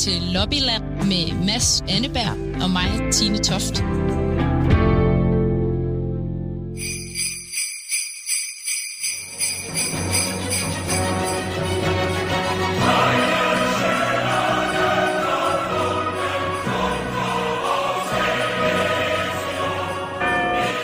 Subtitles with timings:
[0.00, 3.84] til Lobbyland med Mads Anneberg og mig, Tine Toft.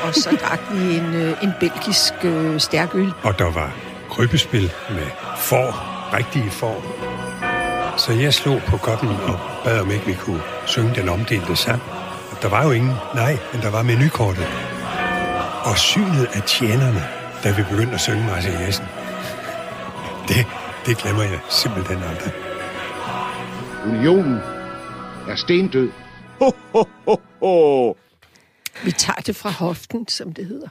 [0.02, 3.12] og så drak vi en, øh, en belgisk øh, stærk øl.
[3.22, 3.76] Og der var
[4.10, 5.06] krybespil med
[5.38, 5.70] får,
[6.16, 7.25] rigtige får.
[8.06, 11.82] Så jeg slog på koppen og bad om ikke vi kunne synge den omdelte sang.
[12.42, 14.46] Der var jo ingen, nej, men der var menukortet.
[15.64, 17.02] Og synet af tjenerne,
[17.44, 18.86] da vi begyndte at synge Marcia Jessen.
[20.28, 20.46] Det,
[20.86, 22.32] det glemmer jeg simpelthen aldrig.
[23.86, 24.38] Unionen
[25.28, 25.90] er stendød.
[26.38, 27.96] Ho, ho, ho, ho.
[28.84, 30.68] Vi tager det fra hoften, som det hedder.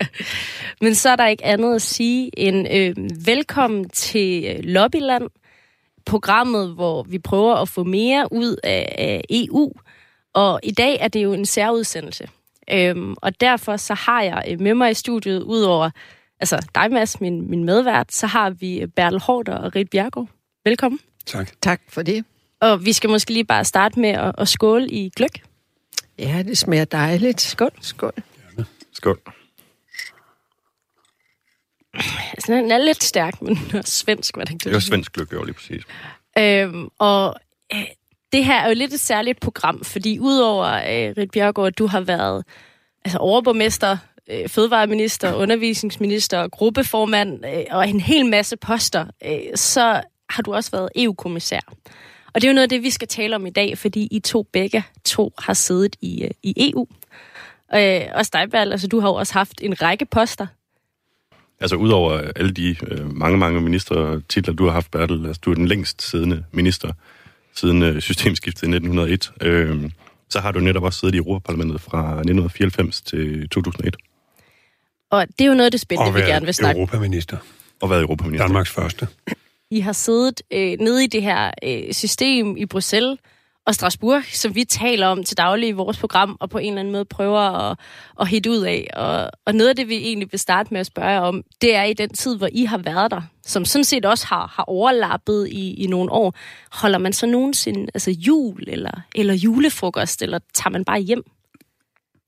[0.84, 5.30] Men så er der ikke andet at sige end øh, velkommen til øh, Lobbyland,
[6.06, 9.72] programmet, hvor vi prøver at få mere ud af, af EU.
[10.34, 12.28] Og i dag er det jo en særudsendelse.
[12.70, 15.90] Øhm, og derfor så har jeg øh, med mig i studiet, udover
[16.40, 20.28] altså dig, Mads, min, min medvært, så har vi øh, Bertel Hårder og Rit Bjergård.
[20.64, 21.00] Velkommen.
[21.26, 21.50] Tak.
[21.62, 22.24] Tak for det.
[22.60, 25.42] Og vi skal måske lige bare starte med at, at skåle i gløk.
[26.18, 27.40] Ja, det smager dejligt.
[27.40, 27.70] Skål.
[27.80, 28.12] Skål.
[28.92, 29.20] Skål.
[32.32, 34.80] Altså, den er lidt stærk, men den er svensk, var det ikke Det er jo
[34.80, 35.82] svensk lykke, lige præcis.
[36.38, 37.34] Øhm, og
[37.74, 37.84] øh,
[38.32, 42.00] det her er jo lidt et særligt program, fordi udover øh, Rit Bjergård, du har
[42.00, 42.44] været
[43.04, 43.96] altså, overborgmester,
[44.30, 50.70] øh, fødevareminister, undervisningsminister, gruppeformand øh, og en hel masse poster, øh, så har du også
[50.70, 51.60] været EU-kommissær.
[52.34, 54.20] Og det er jo noget af det, vi skal tale om i dag, fordi I
[54.20, 56.86] to begge to har siddet i, øh, i EU.
[57.74, 60.46] Øh, og Steinberg, altså du har jo også haft en række poster.
[61.60, 65.54] Altså udover alle de øh, mange, mange ministertitler, du har haft, Bertel, altså du er
[65.54, 66.92] den længst siddende minister
[67.54, 69.90] siden øh, systemskiftet i 1901, øh,
[70.28, 73.96] så har du netop også siddet i Europaparlamentet fra 1994 til 2001
[75.10, 77.36] Og det er jo noget af det spændende, vi gerne vil snakke europaminister.
[77.82, 78.46] og været europaminister.
[78.46, 79.08] Danmarks første.
[79.70, 83.18] I har siddet øh, nede i det her øh, system i Bruxelles
[83.66, 86.80] og Strasbourg, som vi taler om til daglig i vores program, og på en eller
[86.80, 87.78] anden måde prøver at,
[88.20, 88.90] at hitte ud af.
[88.92, 91.74] Og, og noget af det, vi egentlig vil starte med at spørge jer om, det
[91.74, 94.64] er i den tid, hvor I har været der, som sådan set også har, har
[94.64, 96.34] overlappet i, i nogle år.
[96.72, 101.22] Holder man så nogensinde altså jul eller, eller julefrokost, eller tager man bare hjem?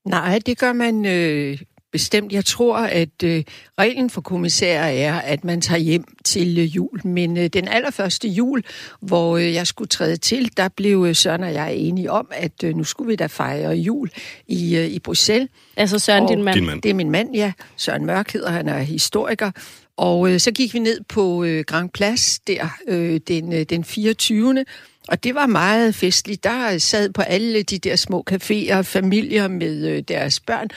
[0.05, 1.59] Nej, det gør man øh,
[1.91, 2.31] bestemt.
[2.31, 3.43] Jeg tror, at øh,
[3.79, 7.01] reglen for kommissærer er, at man tager hjem til øh, jul.
[7.07, 8.63] Men øh, den allerførste jul,
[9.01, 12.63] hvor øh, jeg skulle træde til, der blev øh, Søren og jeg enige om, at
[12.63, 14.09] øh, nu skulle vi da fejre jul
[14.47, 15.49] i, øh, i Bruxelles.
[15.77, 16.55] Altså Søren, Og din mand.
[16.55, 16.81] Din mand.
[16.81, 17.51] Det er min mand, ja.
[17.77, 19.51] Søren Mørk hedder han, er historiker.
[19.97, 23.83] Og øh, så gik vi ned på øh, Grand Place der øh, den, øh, den
[23.83, 24.65] 24.
[25.07, 26.43] Og det var meget festligt.
[26.43, 30.67] Der sad på alle de der små caféer familier med øh, deres børn.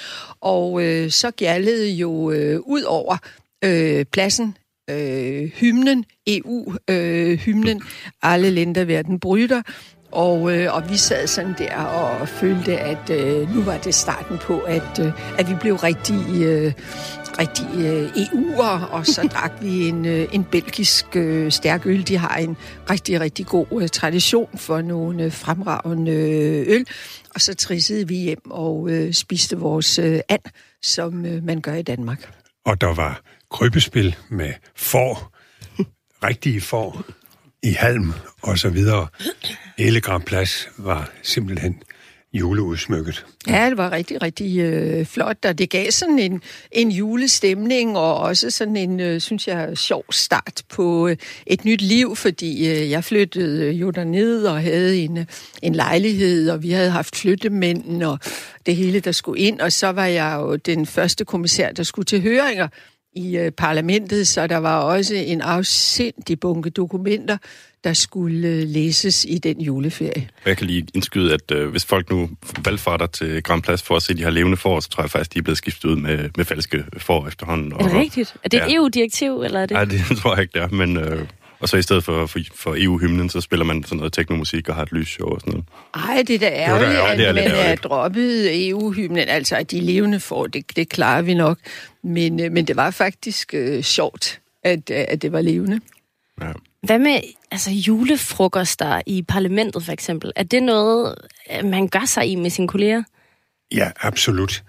[0.41, 3.17] Og øh, så gjaldede jo øh, ud over
[3.65, 4.57] øh, pladsen
[4.91, 7.83] øh, hymnen, EU-hymnen, øh,
[8.23, 9.63] alle lænder verden bryder.
[10.13, 14.39] Og, øh, og vi sad sådan der og følte, at øh, nu var det starten
[14.39, 16.73] på, at, øh, at vi blev rigtig, øh,
[17.39, 22.09] rigtig øh, EU'er, og så drak vi en, øh, en belgisk øh, stærk øl.
[22.09, 22.57] De har en
[22.91, 26.13] rigtig, rigtig god tradition for nogle fremragende
[26.67, 26.87] øl.
[27.35, 30.53] Og så trissede vi hjem og spiste vores and,
[30.83, 32.35] som man gør i Danmark.
[32.65, 33.21] Og der var
[33.51, 35.37] krybespil med får,
[36.25, 37.05] rigtige får,
[37.63, 38.13] i halm
[38.43, 39.07] og så videre.
[39.79, 41.83] Hele Grand Plads var simpelthen
[42.33, 43.27] juleudsmykket.
[43.49, 46.43] Ja, det var rigtig, rigtig øh, flot, og det gav sådan en,
[46.73, 51.83] en julestemning, og også sådan en, øh, synes jeg, sjov start på øh, et nyt
[51.83, 55.27] liv, fordi øh, jeg flyttede øh, jo derned og havde en, øh,
[55.63, 58.19] en lejlighed, og vi havde haft flyttemænd og
[58.67, 62.07] det hele, der skulle ind, og så var jeg jo den første kommissær, der skulle
[62.07, 62.69] til høringer
[63.13, 67.37] i øh, parlamentet, så der var også en afsindig bunke dokumenter,
[67.85, 70.29] der skulle øh, læses i den juleferie.
[70.43, 72.31] Og jeg kan lige indskyde, at øh, hvis folk nu
[72.65, 75.35] valgfarter til Grand Plads for at se de her levende får, så tror jeg faktisk,
[75.35, 77.73] de er blevet skiftet ud med, med falske får efterhånden.
[77.73, 78.35] Er det rigtigt?
[78.45, 78.75] Er det et Ja.
[78.75, 79.75] EU-direktiv, eller er det?
[79.75, 80.69] Nej, det tror jeg ikke, det er.
[80.69, 81.27] Men, øh,
[81.61, 84.75] og så i stedet for, for, for EU-hymnen, så spiller man sådan noget teknomusik og
[84.75, 85.67] har et lysshow og sådan noget.
[86.09, 87.85] Ej, det er da ærgerligt, ærgerligt, det er at lidt man er ærgerligt.
[87.85, 89.29] droppet EU-hymnen.
[89.29, 91.59] Altså, at de levende får, det, det klarer vi nok.
[92.05, 95.81] Men, øh, men det var faktisk øh, sjovt, at, øh, at det var levende.
[96.41, 96.53] Ja.
[96.83, 100.33] Hvad med altså, julefrokoster i parlamentet for eksempel?
[100.37, 101.15] Er det noget,
[101.53, 103.03] øh, man gør sig i med sine kolleger?
[103.75, 104.63] Ja, absolut.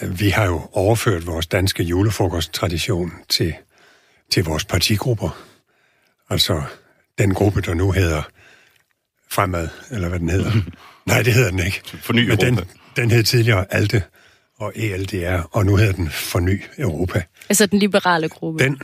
[0.00, 3.54] Vi har jo overført vores danske julefrokosttradition til,
[4.30, 5.38] til vores partigrupper.
[6.30, 6.62] Altså
[7.18, 8.22] den gruppe, der nu hedder
[9.30, 10.52] Fremad, eller hvad den hedder.
[11.06, 11.82] Nej, det hedder den ikke.
[11.84, 12.70] Forny Men den, Europa.
[12.96, 14.02] den hed tidligere ALDE
[14.58, 17.22] og ELDR, og nu hedder den Forny Europa.
[17.48, 18.64] Altså den liberale gruppe.
[18.64, 18.80] Den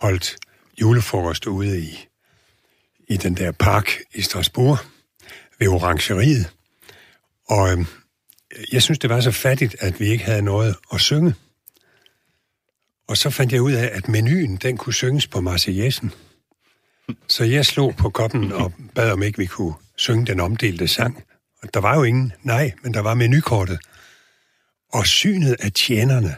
[0.00, 0.36] holdt
[0.80, 2.06] julefrokost ude i,
[3.08, 4.78] i den der park i Strasbourg
[5.58, 6.50] ved orangeriet.
[7.48, 7.86] Og øhm,
[8.72, 11.34] jeg synes, det var så fattigt, at vi ikke havde noget at synge.
[13.08, 16.12] Og så fandt jeg ud af, at menuen, den kunne synges på Marseillesen.
[17.28, 21.22] Så jeg slog på koppen og bad om ikke vi kunne synge den omdelte sang.
[21.62, 23.78] Og der var jo ingen, nej, men der var menukortet.
[24.92, 26.36] Og synet af tjenerne,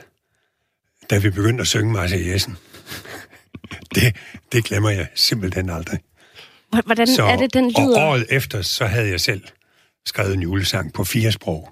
[1.11, 2.57] da vi begyndte at synge Marseillesen,
[3.95, 4.17] det,
[4.53, 6.01] det glemmer jeg simpelthen aldrig.
[6.85, 8.01] Hvordan så, er det, den Og lyder?
[8.01, 9.43] året efter, så havde jeg selv
[10.07, 11.69] skrevet en julesang på fire sprog.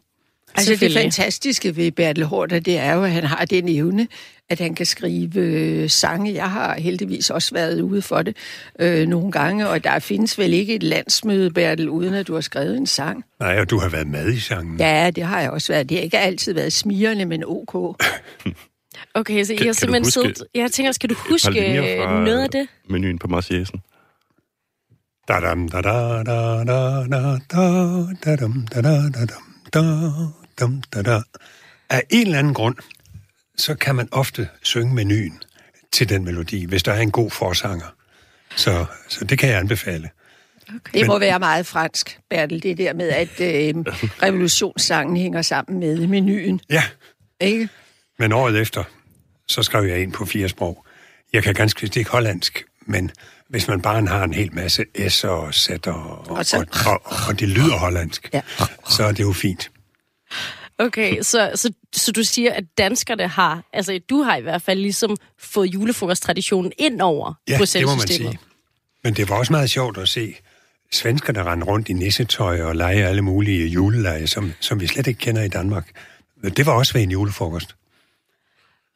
[0.56, 4.08] Altså det fantastiske ved Bertel Hårder, det er jo, at han har den evne,
[4.50, 6.34] at han kan skrive øh, sange.
[6.34, 8.36] Jeg har heldigvis også været ude for det
[8.78, 12.40] øh, nogle gange, og der findes vel ikke et landsmøde, Bertel, uden at du har
[12.40, 13.24] skrevet en sang.
[13.40, 14.78] Nej, og du har været med i sangen.
[14.80, 15.88] Ja, det har jeg også været.
[15.88, 17.74] Det har ikke altid været smirrende, men ok.
[19.14, 20.42] Okay, så I Kan- har kan du simpelthen siddet...
[20.54, 21.46] Jeg tænker, skal du huske
[22.02, 22.68] fra, noget af det?
[22.88, 23.80] Menuen på Marseillesen.
[25.28, 27.66] Da dam da da da da da da
[28.24, 29.42] da dam da da da dam
[29.74, 29.82] da
[30.60, 31.22] dam da da.
[31.90, 32.76] Af en eller anden grund,
[33.56, 35.42] så kan man ofte synge menuen
[35.92, 37.94] til den melodi, hvis der er en god forsanger.
[38.56, 40.10] Så, så det kan jeg anbefale.
[40.94, 43.74] Det må være meget fransk, Bertel, det der med, at øh,
[44.22, 46.60] revolutionssangen hænger sammen med menuen.
[46.70, 46.84] Ja,
[47.40, 47.68] Ikke?
[48.18, 48.84] men året efter,
[49.48, 50.86] så skrev jeg ind på fire sprog.
[51.32, 53.10] Jeg kan ganske vist ikke hollandsk, men
[53.48, 56.56] hvis man bare har en hel masse S'er og Z'er, og, og, Og så-
[56.86, 58.40] og, og, og det lyder hollandsk, Ja.
[58.88, 59.70] så er det jo fint.
[60.78, 63.62] Okay, så, så, så du siger, at danskerne har...
[63.72, 68.06] Altså, du har i hvert fald ligesom fået julefrokosttraditionen ind over Ja, det må man
[68.08, 68.38] sige.
[69.04, 70.34] Men det var også meget sjovt at se
[70.92, 75.18] svenskerne rende rundt i nissetøj og lege alle mulige juleleje, som, som vi slet ikke
[75.18, 75.88] kender i Danmark.
[76.42, 77.76] Men Det var også ved en julefrokost.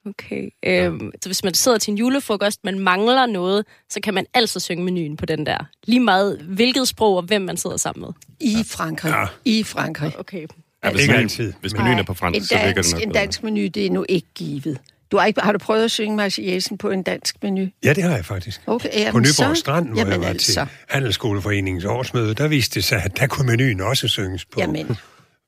[0.08, 0.48] Okay.
[0.64, 4.60] Øhm, så hvis man sidder til en julefrokost, man mangler noget, så kan man altså
[4.60, 5.58] synge menuen på den der.
[5.84, 8.08] Lige meget hvilket sprog og hvem man sidder sammen med.
[8.40, 9.10] I Frankrig.
[9.10, 9.24] Ja.
[9.44, 10.18] I Frankrig.
[10.18, 10.46] Okay.
[10.84, 13.02] Ja, hvis Ikke menuen- altid, Hvis men- menuen er på fransk, en så dansk, nok
[13.02, 13.20] en bedre.
[13.20, 14.78] dansk menu, det er nu ikke givet.
[15.12, 17.66] Du har, ikke, har du prøvet at synge Marseillaisen på en dansk menu?
[17.84, 18.60] Ja, det har jeg faktisk.
[18.66, 20.52] Okay, jamen På Nyborg så- Strand, hvor jamen jeg var altså.
[20.52, 24.96] til Handelsskoleforeningens årsmøde, der viste det sig, at der kunne menuen også synges på, Jamen,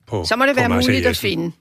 [0.06, 1.52] på så må det være muligt at finde.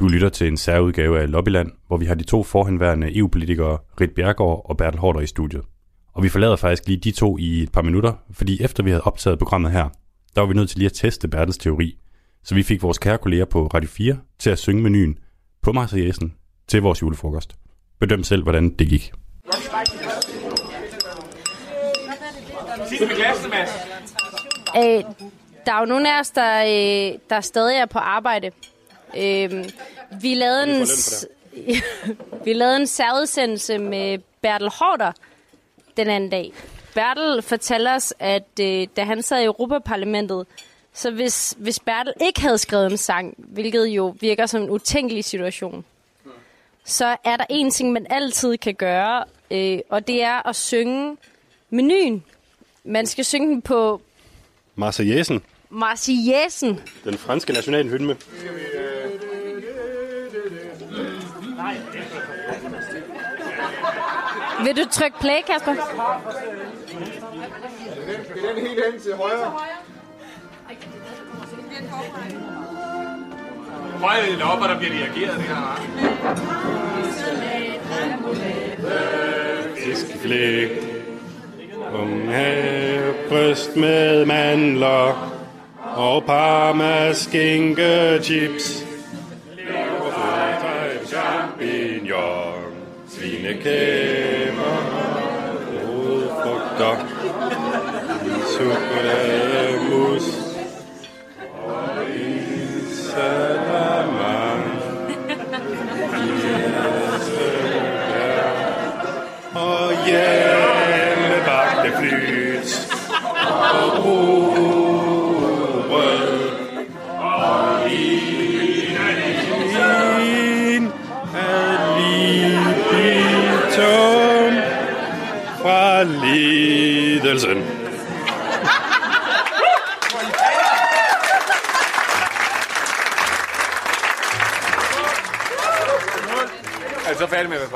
[0.00, 4.10] Du lytter til en særudgave af Lobbyland, hvor vi har de to forhenværende EU-politikere, Rit
[4.10, 5.62] Bjergård og Bertel Hårder i studiet.
[6.14, 9.02] Og vi forlader faktisk lige de to i et par minutter, fordi efter vi havde
[9.02, 9.88] optaget programmet her,
[10.34, 11.98] der var vi nødt til lige at teste Bertels teori.
[12.44, 15.18] Så vi fik vores kære kolleger på Radio 4 til at synge menuen
[15.62, 16.34] på Marseillaisen
[16.68, 17.56] til vores julefrokost.
[18.00, 19.12] Bedøm selv, hvordan det gik.
[24.76, 25.04] Øh,
[25.66, 28.50] der er jo nogle af os, der, øh, der stadig er på arbejde.
[29.16, 29.64] Øh,
[30.20, 30.86] vi lavede en,
[32.44, 35.12] vi lavede en særudsendelse med Bertel Hårder
[35.96, 36.52] den anden dag.
[36.94, 40.46] Bertel fortæller os, at øh, da han sad i Europaparlamentet,
[40.92, 45.24] så hvis, hvis Bertel ikke havde skrevet en sang, hvilket jo virker som en utænkelig
[45.24, 45.84] situation,
[46.84, 51.16] så er der en ting, man altid kan gøre, øh, og det er at synge
[51.70, 52.24] menuen.
[52.84, 54.00] Man skal synge den på
[54.74, 56.80] Marseillesen, Marseillaisen.
[57.04, 58.16] den franske nationalhymne.
[64.64, 65.74] Vil du trykke play, Kasper?
[74.00, 75.80] Høj lidt op, og der bliver reageret det her.
[79.76, 80.70] Fiskeflæk.
[83.28, 85.32] Bryst med mandler
[85.96, 88.84] og parma skinke chips.
[89.56, 92.54] Leverpostej, champignon,
[93.08, 94.37] svinekæber,
[98.58, 99.47] Sukre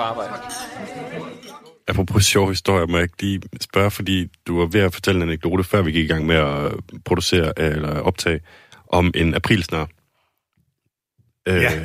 [0.03, 0.33] arbejde.
[1.89, 5.29] Apropos sjov historie, må jeg ikke lige spørge, fordi du var ved at fortælle en
[5.29, 6.73] anekdote, før vi gik i gang med at
[7.05, 8.41] producere eller optage,
[8.89, 9.89] om en aprilsnar.
[11.49, 11.81] Øh, ja.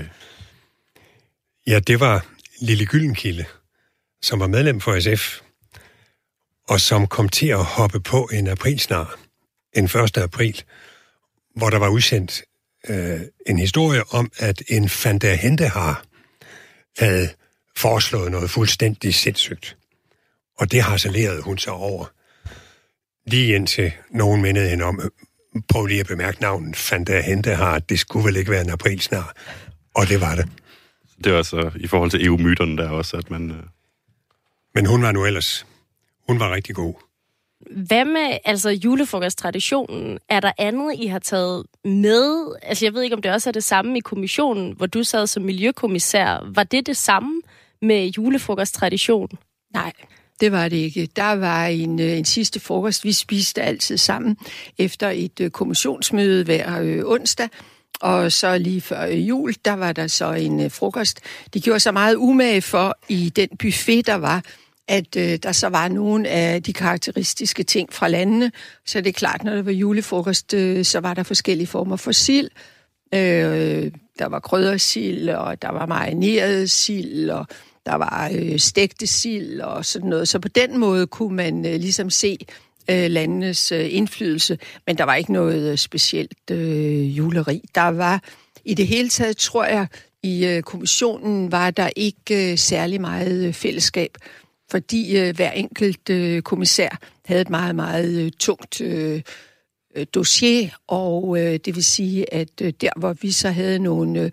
[1.67, 2.25] Ja, det var
[2.62, 3.45] Lille Gyllenkilde,
[4.21, 5.41] som var medlem for SF,
[6.67, 9.19] og som kom til at hoppe på en aprilsnar,
[9.74, 10.17] en 1.
[10.17, 10.63] april,
[11.55, 12.43] hvor der var udsendt
[12.89, 16.05] øh, en historie om, at en Fanta Hentehar
[16.97, 17.29] havde
[17.77, 19.77] foreslået noget fuldstændig sindssygt.
[20.60, 22.05] Og det harcelerede hun sig over.
[23.27, 25.01] Lige indtil nogen mindede hende om,
[25.69, 29.36] prøv lige at bemærke navnet Fanta Hentehar, det skulle vel ikke være en aprilsnar.
[29.96, 30.50] Og det var det.
[31.24, 33.51] Det var altså i forhold til EU-myterne der også, at man...
[33.51, 33.63] Øh...
[34.75, 35.65] Men hun var nu ellers...
[36.27, 36.93] Hun var rigtig god.
[37.88, 40.19] Hvad med altså julefrokosttraditionen?
[40.29, 42.55] Er der andet, I har taget med?
[42.62, 45.27] Altså jeg ved ikke, om det også er det samme i kommissionen, hvor du sad
[45.27, 46.51] som miljøkommissær.
[46.55, 47.41] Var det det samme
[47.81, 49.29] med julefrokosttradition?
[49.74, 49.93] Nej,
[50.39, 51.10] det var det ikke.
[51.15, 53.03] Der var en, øh, en sidste frokost.
[53.03, 54.38] Vi spiste altid sammen
[54.77, 57.50] efter et øh, kommissionsmøde hver øh, onsdag.
[58.01, 61.19] Og så lige før jul, der var der så en frokost.
[61.53, 64.43] De gjorde så meget umage for i den buffet, der var,
[64.88, 68.51] at øh, der så var nogle af de karakteristiske ting fra landene.
[68.86, 72.12] Så det er klart, når der var julefrokost, øh, så var der forskellige former for
[72.12, 72.50] sild.
[73.13, 77.48] Øh, der var kryddersild, og der var marineret sild, og
[77.88, 80.27] der var øh, stegte sild og sådan noget.
[80.27, 82.38] Så på den måde kunne man øh, ligesom se
[82.89, 87.62] øh, landenes øh, indflydelse, men der var ikke noget øh, specielt øh, juleri.
[87.75, 88.24] Der var
[88.65, 89.88] i det hele taget, tror jeg,
[90.24, 94.17] i øh, kommissionen var der ikke øh, særlig meget øh, fællesskab
[94.72, 96.89] fordi øh, hver enkelt øh, kommissær
[97.25, 99.22] havde et meget, meget øh, tungt øh,
[99.96, 104.22] øh dossier, og øh, det vil sige, at øh, der, hvor vi så havde nogle
[104.22, 104.32] øh,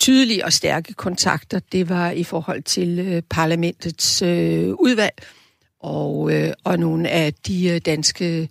[0.00, 5.14] tydelige og stærke kontakter, det var i forhold til øh, parlamentets øh, udvalg,
[5.80, 8.48] og, øh, og nogle af de øh, danske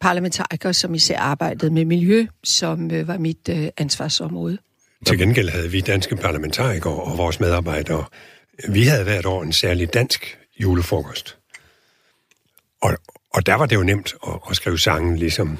[0.00, 4.58] parlamentarikere, som især arbejdede med miljø, som øh, var mit øh, ansvarsområde.
[5.06, 8.04] Til gengæld havde vi danske parlamentarikere og vores medarbejdere,
[8.68, 11.38] vi havde hvert år en særlig dansk julefrokost.
[12.82, 12.96] Og,
[13.34, 15.58] og der var det jo nemt at, at skrive sangen, ligesom,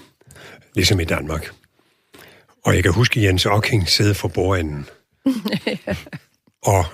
[0.74, 1.50] ligesom i Danmark.
[2.64, 4.86] Og jeg kan huske Jens Ocking sidde for bordenden.
[6.72, 6.84] og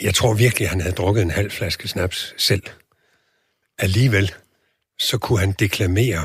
[0.00, 2.62] jeg tror virkelig, han havde drukket en halv flaske snaps selv.
[3.78, 4.34] Alligevel,
[4.98, 6.24] så kunne han deklamere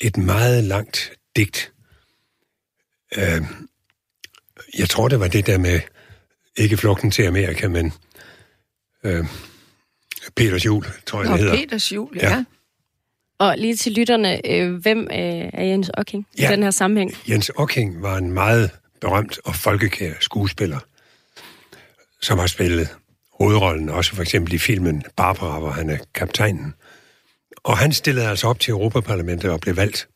[0.00, 1.72] et meget langt digt.
[3.16, 3.46] Uh,
[4.78, 5.80] jeg tror, det var det der med,
[6.56, 7.92] ikke flugten til Amerika, men
[9.04, 9.26] uh,
[10.36, 11.56] Peters Jul, tror jeg, Nå, det hedder.
[11.56, 12.28] Peters Jul, ja.
[12.30, 12.44] ja.
[13.38, 17.14] Og lige til lytterne, øh, hvem øh, er Jens Ocking ja, i den her sammenhæng?
[17.28, 18.70] Jens Ocking var en meget
[19.02, 20.78] berømt og folkekær skuespiller,
[22.20, 22.88] som har spillet
[23.38, 26.74] hovedrollen, også for eksempel i filmen Barbara, hvor han er kaptajnen.
[27.64, 30.08] Og han stillede altså op til Europaparlamentet og blev valgt.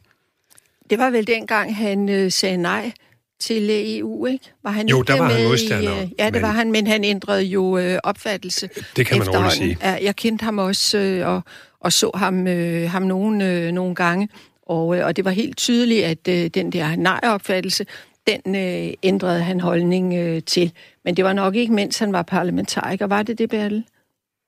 [0.91, 2.93] Det var vel dengang, han øh, sagde nej
[3.41, 4.45] til EU, ikke?
[4.63, 5.97] Var han jo, der var han modstander.
[5.97, 8.69] I, øh, ja, det men, var han, men han ændrede jo øh, opfattelse.
[8.97, 9.79] Det kan man roligt sige.
[9.83, 11.43] Jeg kendte ham også, øh, og,
[11.81, 14.29] og så ham, øh, ham nogle, øh, nogle gange,
[14.67, 17.87] og, øh, og det var helt tydeligt, at øh, den der nej-opfattelse,
[18.27, 20.73] den øh, ændrede han holdning øh, til.
[21.05, 23.07] Men det var nok ikke, mens han var parlamentariker.
[23.07, 23.85] Var det det, Bertel?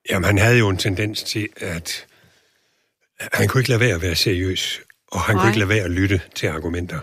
[0.09, 2.05] Jamen, han havde jo en tendens til, at
[3.19, 4.81] han kunne ikke lade være at være seriøs,
[5.11, 5.43] og han Nej.
[5.43, 6.99] kunne ikke lade være at lytte til argumenter.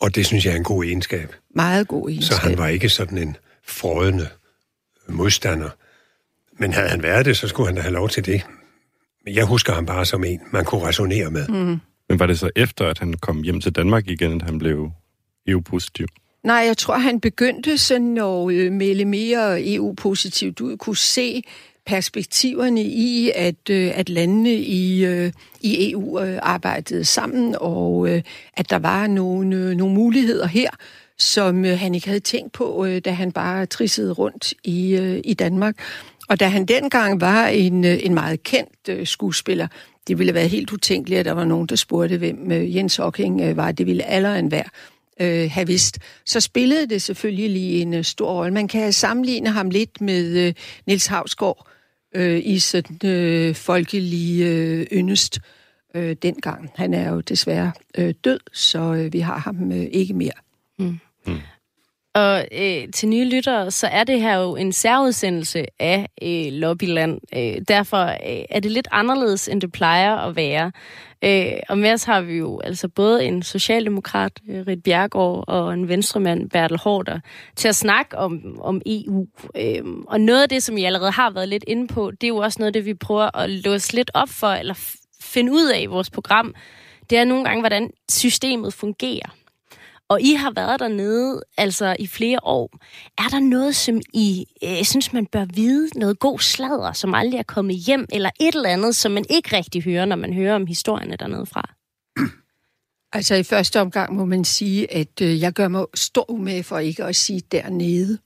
[0.00, 1.34] Og det synes jeg er en god egenskab.
[1.54, 2.36] Meget god egenskab.
[2.36, 4.28] Så han var ikke sådan en frødende
[5.08, 5.70] modstander.
[6.58, 8.46] Men havde han været det, så skulle han da have lov til det.
[9.24, 11.48] Men jeg husker ham bare som en, man kunne resonere med.
[11.48, 11.80] Mm.
[12.08, 14.90] Men var det så efter, at han kom hjem til Danmark igen, at han blev
[15.46, 16.06] EU-positiv?
[16.44, 20.76] Nej, jeg tror, han begyndte sådan at øh, melde mere EU-positivt ud.
[20.76, 21.42] Kunne se
[21.86, 28.08] perspektiverne i, at, øh, at landene i, øh, i EU arbejdede sammen, og
[28.56, 30.70] at der var nogle, nogle muligheder her,
[31.18, 35.74] som han ikke havde tænkt på, da han bare trissede rundt i, i Danmark.
[36.28, 39.68] Og da han dengang var en, en meget kendt skuespiller,
[40.08, 43.72] det ville være helt utænkeligt, at der var nogen, der spurgte, hvem Jens Hocking var.
[43.72, 44.64] Det ville alderen være
[45.20, 48.54] øh, have vidst, så spillede det selvfølgelig lige en stor rolle.
[48.54, 50.54] Man kan sammenligne ham lidt med øh,
[50.86, 51.68] Nils Havsgaard,
[52.14, 55.40] øh, i sådan øh, folkelige øh, yndest
[55.94, 56.70] øh, dengang.
[56.74, 60.32] Han er jo desværre øh, død, så øh, vi har ham øh, ikke mere.
[60.78, 60.98] Mm.
[61.26, 61.38] Mm.
[62.14, 67.20] Og øh, til nye lyttere, så er det her jo en særudsendelse af øh, Lobbyland.
[67.36, 70.72] Øh, derfor øh, er det lidt anderledes, end det plejer at være.
[71.24, 75.74] Øh, og med os har vi jo altså både en socialdemokrat, øh, Rit Bjergård, og
[75.74, 77.20] en venstremand, Bertel Hårder,
[77.56, 79.26] til at snakke om, om EU.
[79.56, 82.28] Øh, og noget af det, som I allerede har været lidt inde på, det er
[82.28, 85.70] jo også noget af det, vi prøver at låse lidt op for, eller finde ud
[85.74, 86.54] af i vores program.
[87.10, 89.41] Det er nogle gange, hvordan systemet fungerer.
[90.12, 92.70] Og I har været dernede altså i flere år.
[93.18, 95.88] Er der noget, som I øh, synes, man bør vide?
[95.98, 98.06] Noget god sladder, som aldrig er kommet hjem?
[98.12, 101.46] Eller et eller andet, som man ikke rigtig hører, når man hører om historierne dernede
[101.46, 101.74] fra?
[103.14, 106.78] Altså i første omgang må man sige, at øh, jeg gør mig stor umage for
[106.78, 108.18] ikke at sige dernede.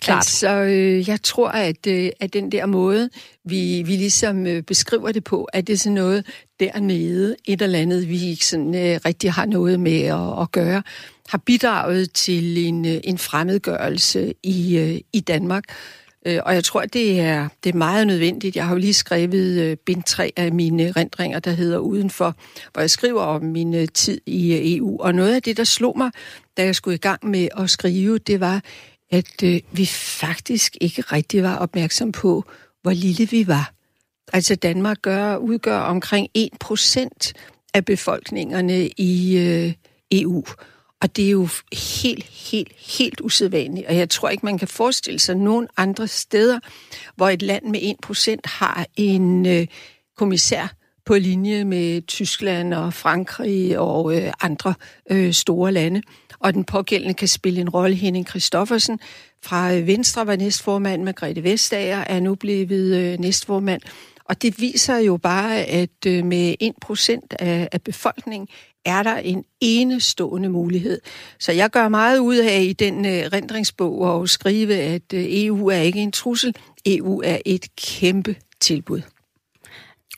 [0.00, 0.16] Klart.
[0.16, 3.10] Altså, øh, jeg tror, at, øh, at den der måde,
[3.44, 6.26] vi, vi ligesom øh, beskriver det på, at det er sådan noget
[6.60, 10.82] dernede, et eller andet, vi ikke sådan øh, rigtig har noget med at, at gøre,
[11.28, 15.64] har bidraget til en, øh, en fremmedgørelse i, øh, i Danmark.
[16.26, 18.56] Øh, og jeg tror, det er, det er meget nødvendigt.
[18.56, 22.34] Jeg har jo lige skrevet øh, bind 3 af mine rendringer, der hedder Udenfor,
[22.72, 25.00] hvor jeg skriver om min øh, tid i øh, EU.
[25.00, 26.10] Og noget af det, der slog mig,
[26.56, 28.62] da jeg skulle i gang med at skrive, det var,
[29.10, 32.44] at øh, vi faktisk ikke rigtig var opmærksom på,
[32.82, 33.72] hvor lille vi var.
[34.32, 36.28] Altså Danmark gør, udgør omkring
[36.64, 37.32] 1%
[37.74, 39.72] af befolkningerne i øh,
[40.12, 40.44] EU.
[41.02, 41.48] Og det er jo
[42.02, 43.86] helt, helt, helt usædvanligt.
[43.86, 46.58] Og jeg tror ikke, man kan forestille sig nogen andre steder,
[47.16, 49.66] hvor et land med 1% har en øh,
[50.16, 50.74] kommissær
[51.06, 54.74] på linje med Tyskland og Frankrig og øh, andre
[55.10, 56.02] øh, store lande
[56.40, 57.96] og den pågældende kan spille en rolle.
[57.96, 59.00] Henning Christoffersen
[59.42, 63.82] fra øh, Venstre var næstformand, Margrethe Vestager er nu blevet øh, næstformand.
[64.24, 68.48] Og det viser jo bare, at øh, med 1% af, af befolkningen
[68.84, 71.00] er der en enestående mulighed.
[71.38, 76.00] Så jeg gør meget ud af i den rendringsbog at skrive, at EU er ikke
[76.00, 76.54] en trussel.
[76.86, 79.02] EU er et kæmpe tilbud.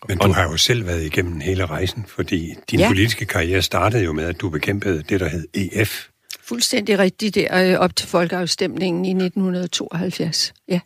[0.08, 2.88] Men du har jo selv været igennem hele rejsen, fordi din ja.
[2.88, 6.08] politiske karriere startede jo med, at du bekæmpede det, der hed EF,
[6.52, 10.54] fuldstændig rigtigt der øh, op til folkeafstemningen i 1972.
[10.68, 10.80] Ja.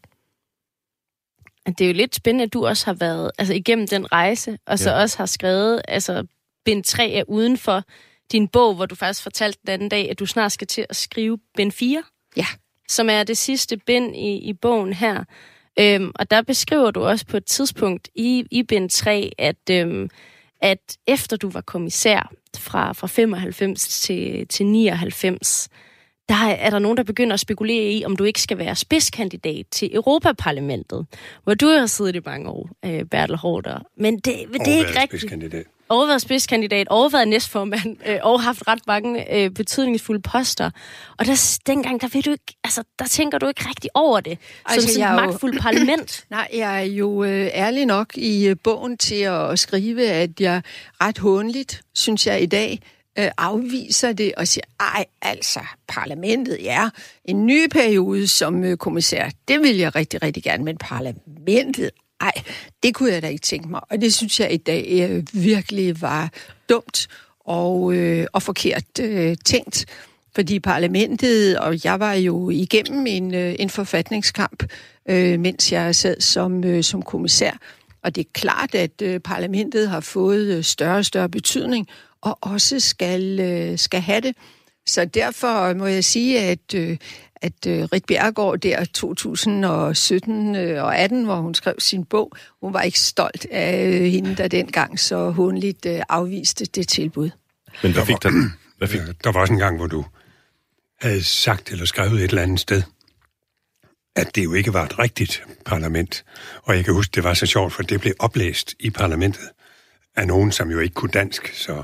[1.67, 4.79] Det er jo lidt spændende, at du også har været altså, igennem den rejse, og
[4.79, 5.01] så ja.
[5.01, 6.27] også har skrevet altså,
[6.65, 7.83] bind 3 er udenfor
[8.33, 10.97] din bog, hvor du faktisk fortalte den anden dag, at du snart skal til at
[10.97, 12.03] skrive bind 4.
[12.37, 12.47] Ja.
[12.89, 15.25] Som er det sidste bind i, i bogen her.
[15.79, 20.11] Øhm, og der beskriver du også på et tidspunkt i, i bind 3, at, øhm,
[20.61, 25.69] at efter du var kommissær, fra, fra 95 til, til 99,
[26.29, 29.67] der er der nogen, der begynder at spekulere i, om du ikke skal være spidskandidat
[29.71, 31.07] til Europaparlamentet,
[31.45, 33.81] hvor du har siddet i mange år, øh, Bertel Hårder.
[33.97, 39.35] Men det, det er ikke rigtigt overvejet spidskandidat, overvejet næstformand, øh, og haft ret mange
[39.37, 40.71] øh, betydningsfulde poster.
[41.19, 44.39] Og der, dengang, der, ved du ikke, altså, der tænker du ikke rigtig over det,
[44.65, 46.25] altså, som et magtfuldt parlament.
[46.31, 50.63] Nej, jeg er jo øh, ærlig nok i øh, bogen til at skrive, at jeg
[51.03, 52.81] ret håndligt, synes jeg i dag,
[53.19, 56.89] øh, afviser det og siger, ej, altså, parlamentet, ja,
[57.25, 62.33] en ny periode som øh, kommissær, det vil jeg rigtig, rigtig gerne, men parlamentet, ej,
[62.83, 63.81] det kunne jeg da ikke tænke mig.
[63.91, 66.31] Og det synes jeg i dag øh, virkelig var
[66.69, 67.09] dumt
[67.41, 69.87] og, øh, og forkert øh, tænkt.
[70.35, 74.63] Fordi parlamentet, og jeg var jo igennem en, øh, en forfatningskamp,
[75.09, 77.59] øh, mens jeg sad som, øh, som kommissær.
[78.03, 81.89] Og det er klart, at øh, parlamentet har fået øh, større og større betydning,
[82.21, 84.37] og også skal, øh, skal have det.
[84.87, 86.97] Så derfor må jeg sige, at, øh,
[87.43, 92.73] at øh, Rit Bjergård der 2017 øh, og 18, hvor hun skrev sin bog, hun
[92.73, 97.31] var ikke stolt af øh, hende, der dengang så hundligt øh, afviste det tilbud.
[97.83, 98.31] Men hvad fik der?
[98.79, 99.01] Hvad fik?
[99.25, 100.05] Der var også en gang, hvor du
[101.01, 102.83] havde sagt eller skrevet et eller andet sted,
[104.17, 106.25] at det jo ikke var et rigtigt parlament.
[106.63, 109.49] Og jeg kan huske, det var så sjovt, for det blev oplæst i parlamentet
[110.17, 111.55] af nogen, som jo ikke kunne dansk.
[111.55, 111.83] Så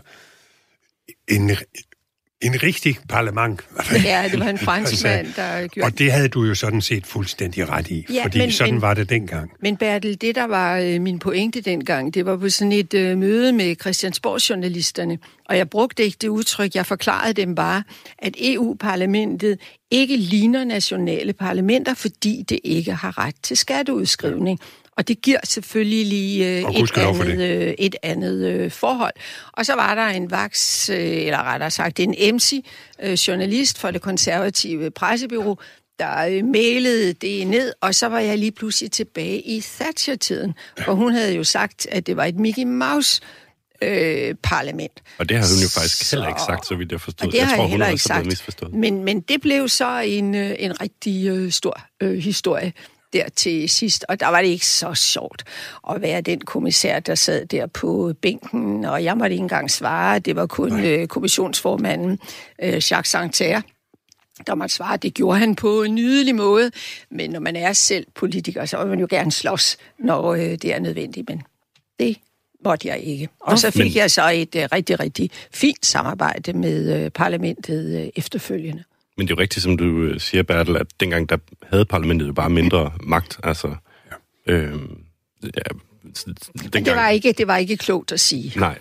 [1.28, 1.50] en,
[2.42, 3.60] en rigtig parlament.
[4.04, 7.68] Ja, det var en franskmand, der gjorde Og det havde du jo sådan set fuldstændig
[7.68, 9.50] ret i, ja, fordi men, sådan men, var det dengang.
[9.60, 13.18] Men Bertel, det der var øh, min pointe dengang, det var på sådan et øh,
[13.18, 17.82] møde med Christiansborg journalisterne, og jeg brugte ikke det udtryk, jeg forklarede dem bare,
[18.18, 19.58] at EU-parlamentet
[19.90, 24.58] ikke ligner nationale parlamenter, fordi det ikke har ret til skatteudskrivning.
[24.60, 24.81] Ja.
[24.96, 29.12] Og det giver selvfølgelig lige øh, et, andet, øh, et andet øh, forhold.
[29.52, 32.64] Og så var der en vaks, øh, eller rettere sagt en MC,
[33.02, 35.58] øh, journalist for det konservative pressebyrå,
[35.98, 40.94] der øh, mailede det ned, og så var jeg lige pludselig tilbage i Thatcher-tiden, hvor
[40.94, 43.22] hun havde jo sagt, at det var et Mickey Mouse
[43.82, 45.02] øh, parlament.
[45.18, 47.26] Og det har hun jo faktisk så, heller ikke sagt, så vidt jeg forstod.
[47.26, 48.26] Og det har jeg tror, jeg heller hun ikke sagt.
[48.26, 48.74] misforstået.
[48.74, 52.72] Men, men det blev så en, øh, en rigtig øh, stor øh, historie
[53.12, 55.44] der til sidst, og der var det ikke så sjovt
[55.90, 60.18] at være den kommissær, der sad der på bænken, og jeg måtte ikke engang svare.
[60.18, 62.18] Det var kun øh, kommissionsformanden
[62.62, 63.62] øh, Jacques Santerre,
[64.46, 64.96] der måtte svare.
[64.96, 66.70] Det gjorde han på en nydelig måde,
[67.10, 70.64] men når man er selv politiker, så vil man jo gerne slås, når øh, det
[70.64, 71.42] er nødvendigt, men
[71.98, 72.16] det
[72.64, 73.28] måtte jeg ikke.
[73.40, 78.84] Og så fik jeg så et uh, rigtig, rigtig fint samarbejde med parlamentet efterfølgende.
[79.16, 82.32] Men det er jo rigtigt, som du siger, Bertel, at dengang der havde parlamentet jo
[82.32, 83.40] bare mindre magt.
[83.42, 83.74] Altså,
[84.46, 84.52] ja.
[84.52, 84.72] øh,
[85.42, 85.48] ja,
[86.62, 86.86] dengang...
[86.86, 88.60] det, var ikke, det var ikke klogt at sige.
[88.60, 88.78] Nej.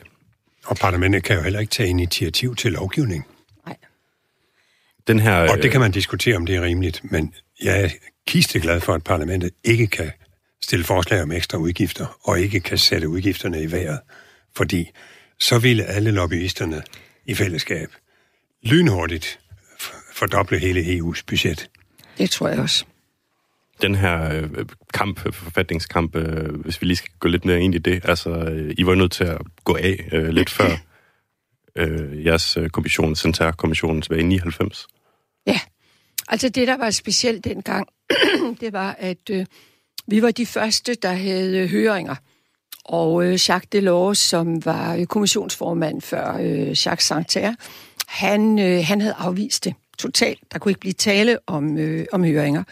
[0.65, 3.26] Og parlamentet kan jo heller ikke tage initiativ til lovgivning.
[3.65, 3.76] Nej.
[5.08, 7.89] Den her, og det kan man diskutere, om det er rimeligt, men jeg er
[8.28, 10.12] kisteglad for, at parlamentet ikke kan
[10.63, 14.00] stille forslag om ekstra udgifter, og ikke kan sætte udgifterne i vejret.
[14.56, 14.89] Fordi
[15.39, 16.84] så ville alle lobbyisterne
[17.26, 17.89] i fællesskab
[18.63, 19.39] lynhurtigt
[20.21, 21.69] fordoble hele EU's budget.
[22.17, 22.86] Det tror jeg også.
[23.81, 27.77] Den her øh, kamp, forfatningskamp, øh, hvis vi lige skal gå lidt mere ind i
[27.77, 30.69] det, altså, øh, I var nødt til at gå af øh, lidt før
[31.81, 34.88] øh, jeres øh, kommission, Centær-kommissionen tilbage i 99.
[35.47, 35.60] Ja,
[36.27, 37.88] altså det, der var specielt dengang,
[38.62, 39.45] det var, at øh,
[40.07, 42.15] vi var de første, der havde høringer.
[42.86, 47.55] Og øh, Jacques Delors, som var kommissionsformand før øh, Jacques Santerre,
[48.07, 50.39] han, øh, han havde afvist det totalt.
[50.51, 52.63] Der kunne ikke blive tale om, øh, om høringer.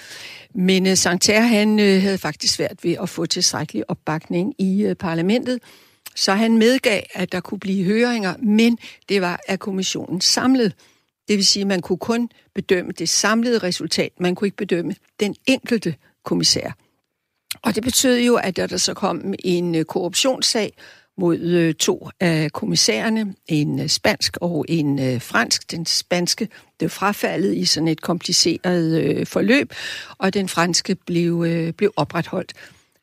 [0.55, 4.95] Men øh, Santerre, han øh, havde faktisk svært ved at få tilstrækkelig opbakning i øh,
[4.95, 5.59] parlamentet.
[6.15, 8.77] Så han medgav, at der kunne blive høringer, men
[9.09, 10.73] det var af kommissionen samlet.
[11.27, 14.11] Det vil sige, at man kunne kun bedømme det samlede resultat.
[14.19, 16.71] Man kunne ikke bedømme den enkelte kommissær.
[17.61, 20.73] Og det betød jo, at der så kom en øh, korruptionssag
[21.19, 25.71] mod øh, to af kommissærerne, en øh, spansk og en øh, fransk.
[25.71, 29.73] Den spanske blev frafaldet i sådan et kompliceret forløb,
[30.17, 32.53] og den franske blev, blev opretholdt.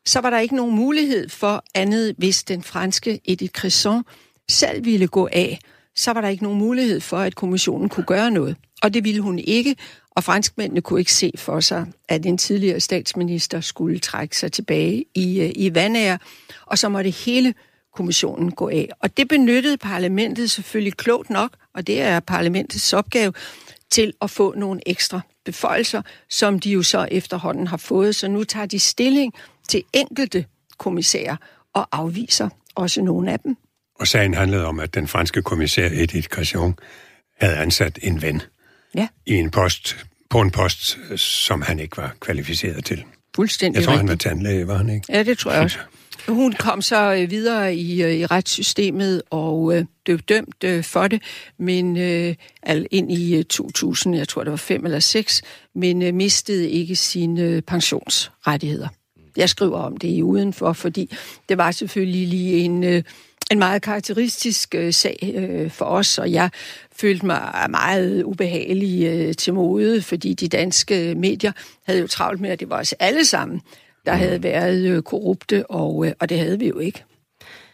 [0.07, 4.03] Så var der ikke nogen mulighed for andet, hvis den franske Edith Cresson
[4.49, 5.59] selv ville gå af,
[5.97, 8.57] så var der ikke nogen mulighed for, at kommissionen kunne gøre noget.
[8.83, 9.77] Og det ville hun ikke,
[10.11, 15.05] og franskmændene kunne ikke se for sig, at en tidligere statsminister skulle trække sig tilbage
[15.15, 16.19] i, i vandære,
[16.67, 17.55] og så måtte hele
[17.97, 18.89] kommissionen gå af.
[19.01, 23.33] Og det benyttede parlamentet selvfølgelig klogt nok, og det er parlamentets opgave,
[23.91, 28.17] til at få nogle ekstra beføjelser, som de jo så efterhånden har fået.
[28.17, 29.35] Så nu tager de stilling
[29.69, 30.47] til enkelte
[30.79, 31.37] kommissærer
[31.75, 33.57] og afviser også nogle af dem.
[34.01, 36.79] Og sagen handlede om, at den franske kommissær Edith Cresson
[37.41, 38.43] havde ansat en ven
[38.95, 39.09] ja.
[39.27, 43.05] i en post, på en post, som han ikke var kvalificeret til.
[43.37, 44.01] Fuldstændig Jeg tror, rigtigt.
[44.01, 45.07] han var tandlæge, var han ikke?
[45.09, 45.79] Ja, det tror jeg også.
[46.29, 51.09] Hun kom så øh, videre i, øh, i retssystemet og øh, blev dømt øh, for
[51.09, 51.23] det,
[51.59, 52.35] men øh,
[52.91, 55.43] ind i 2000, øh, jeg tror det var fem eller seks,
[55.75, 58.89] men øh, mistede ikke sine øh, pensionsrettigheder.
[59.37, 61.17] Jeg skriver om det i udenfor, fordi
[61.49, 63.03] det var selvfølgelig lige en, øh,
[63.51, 66.51] en meget karakteristisk øh, sag øh, for os, og jeg
[66.97, 71.53] følte mig meget ubehagelig øh, til mode, fordi de danske medier
[71.87, 73.61] havde jo travlt med, at det var os alle sammen,
[74.07, 74.19] der mm.
[74.19, 77.05] havde været øh, korrupte, og, øh, og det havde vi jo ikke.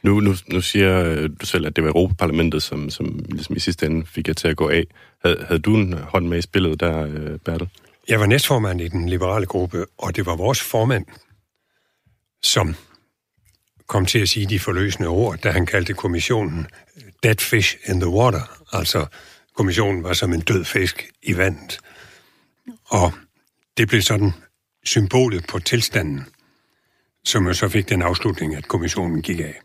[0.02, 3.60] Nu, nu, nu siger øh, du selv, at det var Europaparlamentet, som, som ligesom i
[3.60, 4.84] sidste ende fik jer til at gå af.
[5.24, 7.68] Havde, havde du en hånd med i spillet der, øh, Bertel?
[8.08, 11.04] Jeg var næstformand i den liberale gruppe, og det var vores formand,
[12.42, 12.74] som
[13.92, 18.00] kom til at sige de forløsende ord, da han kaldte kommissionen øh, dead fish in
[18.00, 18.40] the water.
[18.72, 19.06] Altså,
[19.54, 21.78] kommissionen var som en død fisk i vandet.
[22.84, 23.12] Og
[23.76, 24.32] det blev sådan
[24.84, 26.26] symbolet på tilstanden,
[27.24, 29.60] som jo så fik den afslutning, at kommissionen gik af.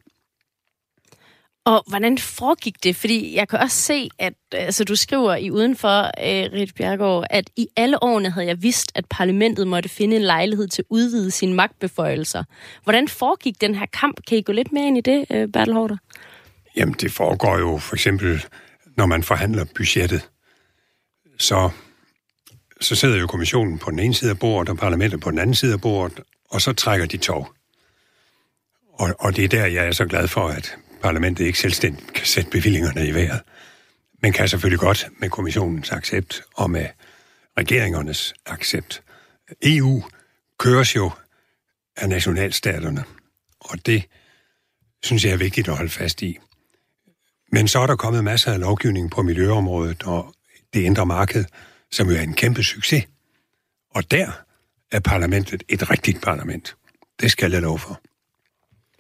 [1.67, 2.95] Og hvordan foregik det?
[2.95, 7.27] Fordi jeg kan også se, at øh, altså, du skriver i udenfor, øh, Rit Bjergård,
[7.29, 10.85] at i alle årene havde jeg vidst, at parlamentet måtte finde en lejlighed til at
[10.89, 12.43] udvide sine magtbeføjelser.
[12.83, 14.21] Hvordan foregik den her kamp?
[14.27, 15.97] Kan I gå lidt mere ind i det, øh, Bertel Hårder?
[16.75, 18.45] Jamen, det foregår jo for eksempel,
[18.97, 20.29] når man forhandler budgettet.
[21.37, 21.69] Så,
[22.81, 25.55] så sidder jo kommissionen på den ene side af bordet, og parlamentet på den anden
[25.55, 27.47] side af bordet, og så trækker de tog.
[28.93, 32.25] Og, og det er der, jeg er så glad for, at parlamentet ikke selvstændigt kan
[32.25, 33.41] sætte bevillingerne i vejret.
[34.21, 36.87] Men kan selvfølgelig godt med kommissionens accept og med
[37.57, 39.03] regeringernes accept.
[39.61, 40.03] EU
[40.59, 41.11] køres jo
[41.97, 43.03] af nationalstaterne,
[43.59, 44.03] og det
[45.03, 46.37] synes jeg er vigtigt at holde fast i.
[47.51, 50.33] Men så er der kommet masser af lovgivning på miljøområdet og
[50.73, 51.45] det indre marked,
[51.91, 53.07] som jo er en kæmpe succes.
[53.95, 54.31] Og der
[54.91, 56.75] er parlamentet et rigtigt parlament.
[57.19, 58.01] Det skal jeg love for.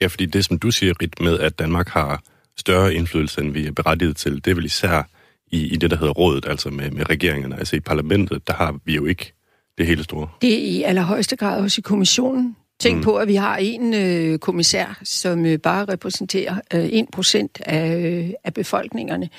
[0.01, 2.21] Ja, fordi det, som du siger, Rit, med at Danmark har
[2.57, 4.45] større indflydelse, end vi er berettiget til.
[4.45, 5.03] Det er vel især
[5.51, 7.59] i, i det, der hedder rådet, altså med, med regeringerne.
[7.59, 9.33] Altså i parlamentet, der har vi jo ikke
[9.77, 10.27] det hele store.
[10.41, 12.55] Det er i allerhøjeste grad også i kommissionen.
[12.79, 13.03] Tænk mm.
[13.03, 18.29] på, at vi har en øh, kommissær, som øh, bare repræsenterer øh, 1% af, øh,
[18.43, 19.29] af befolkningerne.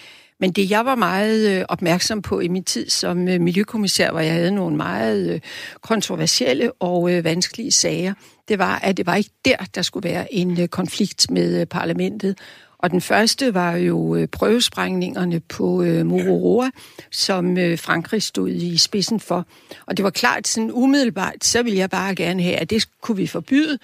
[0.40, 4.20] Men det, jeg var meget øh, opmærksom på i min tid som øh, miljøkommissær, hvor
[4.20, 5.40] jeg havde nogle meget øh,
[5.80, 8.14] kontroversielle og øh, vanskelige sager,
[8.48, 11.66] det var, at det var ikke der, der skulle være en øh, konflikt med øh,
[11.66, 12.38] parlamentet.
[12.78, 16.70] Og den første var jo øh, prøvesprængningerne på Mururoa,
[17.10, 19.46] som Frankrig stod i spidsen for.
[19.86, 23.16] Og det var klart sådan umiddelbart, så ville jeg bare gerne have, at det kunne
[23.16, 23.78] vi forbyde.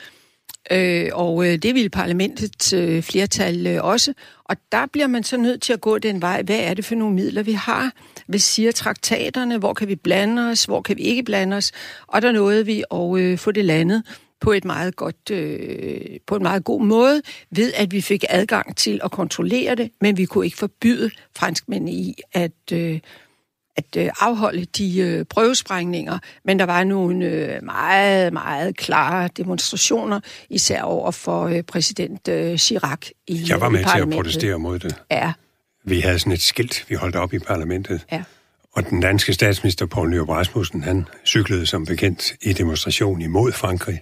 [0.71, 4.15] Øh, og det ville parlamentets øh, flertal øh, også.
[4.45, 6.43] Og der bliver man så nødt til at gå den vej.
[6.43, 7.93] Hvad er det for nogle midler, vi har?
[8.27, 9.59] Hvad siger traktaterne?
[9.59, 10.65] Hvor kan vi blande os?
[10.65, 11.73] Hvor kan vi ikke blande os?
[12.07, 14.03] Og der nåede vi at øh, få det landet
[14.41, 18.77] på et meget godt, øh, på en meget god måde, ved at vi fik adgang
[18.77, 23.01] til at kontrollere det, men vi kunne ikke forbyde franskmændene i at, øh,
[23.77, 30.21] at øh, afholde de øh, prøvesprængninger, men der var nogle øh, meget, meget klare demonstrationer,
[30.51, 34.79] især over for øh, præsident øh, Chirac i Jeg var med til at protestere mod
[34.79, 34.97] det.
[35.11, 35.33] Ja.
[35.85, 38.05] Vi havde sådan et skilt, vi holdt op i parlamentet.
[38.13, 38.23] Ja.
[38.77, 44.01] Og den danske statsminister Poul Nyrup Rasmussen, han cyklede som bekendt i demonstration imod Frankrig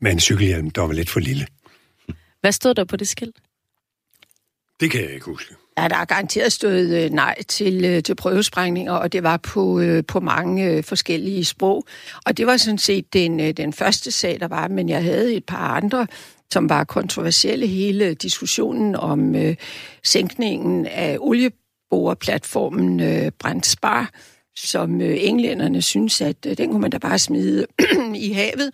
[0.00, 1.46] med en cykelhjelm, der var lidt for lille.
[2.40, 3.36] Hvad stod der på det skilt?
[4.80, 5.54] Det kan jeg ikke huske.
[5.78, 9.80] Ja, der er garanteret stået øh, nej til, øh, til prøvesprængninger, og det var på,
[9.80, 11.86] øh, på mange øh, forskellige sprog.
[12.26, 15.34] Og det var sådan set den, øh, den første sag, der var, men jeg havde
[15.34, 16.06] et par andre,
[16.52, 17.66] som var kontroversielle.
[17.66, 19.56] Hele diskussionen om øh,
[20.04, 21.18] sænkningen af
[21.90, 24.10] olieboreplatformen øh, Brent Spar,
[24.56, 27.66] som øh, englænderne synes, at øh, den kunne man da bare smide
[28.14, 28.70] i havet,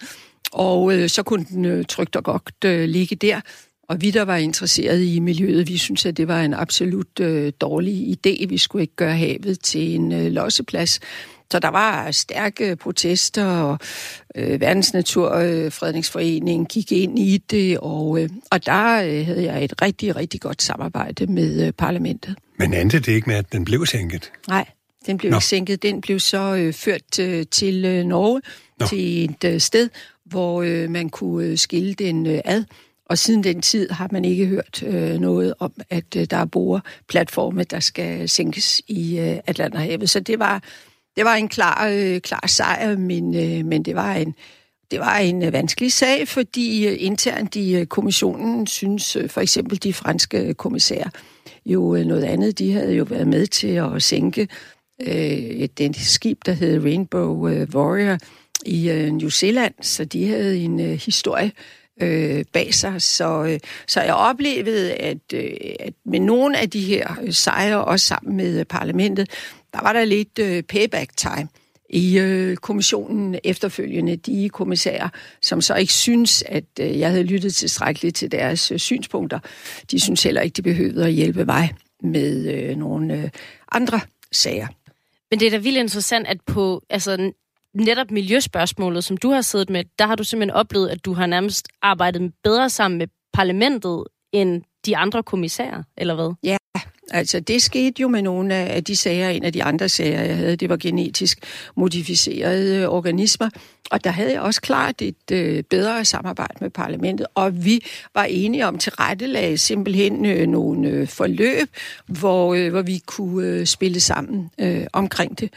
[0.53, 3.41] og øh, så kunne den øh, trygt og godt øh, ligge der.
[3.89, 7.53] Og vi, der var interesseret i miljøet, vi synes, at det var en absolut øh,
[7.61, 8.47] dårlig idé.
[8.47, 11.01] Vi skulle ikke gøre havet til en øh, losseplads.
[11.53, 13.79] Så der var stærke protester, og
[14.35, 19.65] øh, Verdens Naturfredningsforening øh, gik ind i det, og, øh, og der øh, havde jeg
[19.65, 22.35] et rigtig, rigtig godt samarbejde med øh, parlamentet.
[22.59, 24.33] Men endte det ikke med, at den blev sænket?
[24.49, 24.65] Nej,
[25.07, 25.37] den blev Nå.
[25.37, 25.83] ikke sænket.
[25.83, 28.41] Den blev så øh, ført øh, til øh, Norge,
[28.81, 28.87] Nå.
[28.87, 29.89] til et øh, sted,
[30.25, 32.65] hvor øh, man kunne øh, skille den øh, ad.
[33.07, 36.45] Og siden den tid har man ikke hørt øh, noget om, at øh, der er
[36.45, 40.11] boreplatforme, der skal sænkes i øh, Atlanterhavet.
[40.11, 40.63] Så det var,
[41.17, 44.35] det var en klar, øh, klar sejr, men, øh, men det var en,
[44.91, 49.41] det var en øh, vanskelig sag, fordi øh, internt i øh, kommissionen synes øh, for
[49.41, 51.09] eksempel de franske kommissærer
[51.67, 52.59] jo øh, noget andet.
[52.59, 54.49] De havde jo været med til at sænke
[55.03, 58.19] øh, et, et skib, der hed Rainbow øh, Warrior
[58.67, 61.53] i øh, New Zealand, så de havde en øh, historie
[62.03, 63.03] øh, bag sig.
[63.03, 65.51] Så, øh, så jeg oplevede, at, øh,
[65.81, 69.31] at med nogle af de her øh, sejre, også sammen med øh, parlamentet,
[69.73, 71.49] der var der lidt øh, payback time
[71.91, 75.09] i øh, kommissionen efterfølgende, de kommissærer,
[75.43, 79.39] som så ikke synes, at øh, jeg havde lyttet tilstrækkeligt til deres øh, synspunkter.
[79.91, 83.31] De synes heller ikke, de behøvede at hjælpe mig med øh, nogle øh,
[83.73, 84.01] andre
[84.33, 84.67] sager.
[85.31, 87.33] Men det er da vildt interessant, at på altså,
[87.75, 91.27] netop miljøspørgsmålet, som du har siddet med, der har du simpelthen oplevet, at du har
[91.27, 96.35] nærmest arbejdet bedre sammen med parlamentet end de andre kommissærer, eller hvad?
[96.43, 96.57] Ja,
[97.11, 99.29] altså det skete jo med nogle af de sager.
[99.29, 101.39] En af de andre sager, jeg havde, det var genetisk
[101.77, 103.51] modificerede øh, organismer.
[103.91, 107.81] Og der havde jeg også klart et øh, bedre samarbejde med parlamentet, og vi
[108.15, 111.69] var enige om til rettelag simpelthen øh, nogle øh, forløb,
[112.07, 115.53] hvor, øh, hvor vi kunne øh, spille sammen øh, omkring det.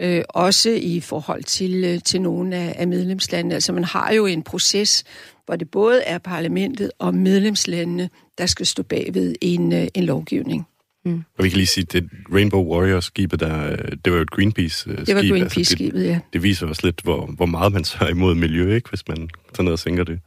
[0.00, 3.54] Øh, også i forhold til, øh, til nogle af, af medlemslandene.
[3.54, 5.04] Altså man har jo en proces,
[5.46, 10.04] hvor det både er parlamentet og medlemslandene, der skal stå bag ved en, øh, en
[10.04, 10.66] lovgivning.
[11.08, 11.24] Mm.
[11.38, 15.06] Og vi kan lige sige, at det Rainbow Warrior-skibet, der, det var jo et Greenpeace-skib.
[15.06, 16.20] Det var Greenpeace-skibet, altså, ja.
[16.32, 19.28] Det viser også lidt, hvor, hvor meget man så er imod miljø, ikke, hvis man
[19.54, 20.20] tager ned og sænker det.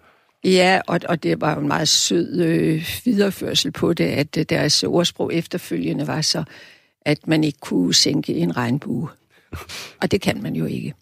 [0.44, 4.46] Ja, og, og det var jo en meget sød øh, videreførsel på det, at øh,
[4.50, 6.44] deres ordsprog efterfølgende var så,
[7.02, 9.10] at man ikke kunne sænke en regnbue.
[10.02, 10.94] og det kan man jo ikke.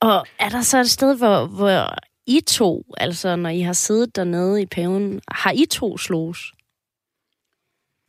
[0.00, 1.94] Og er der så et sted, hvor, hvor
[2.26, 6.52] I to, altså når I har siddet dernede i paven, har I to slås?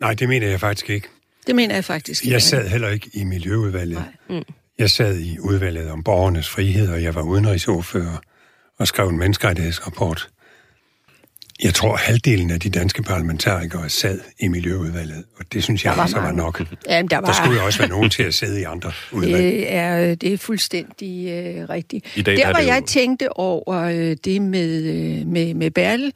[0.01, 1.07] Nej, det mener jeg faktisk ikke.
[1.47, 2.33] Det mener jeg faktisk ikke.
[2.33, 4.03] Jeg sad heller ikke i Miljøudvalget.
[4.29, 4.41] Mm.
[4.79, 8.17] Jeg sad i udvalget om borgernes frihed, og jeg var udenrigsordfører
[8.79, 10.29] og skrev en menneskerettighedsrapport.
[11.63, 15.95] Jeg tror, halvdelen af de danske parlamentarikere sad i Miljøudvalget, og det synes jeg Der
[15.95, 16.37] var altså var mange.
[16.37, 16.63] nok.
[16.89, 19.33] Jamen, der, var, Der skulle jo også være nogen til at sidde i andre udvalg.
[19.43, 22.17] Det er, det er fuldstændig øh, rigtigt.
[22.17, 25.53] I dag Der, er hvor det jo- jeg tænkte over øh, det med, øh, med,
[25.53, 26.13] med Bertel,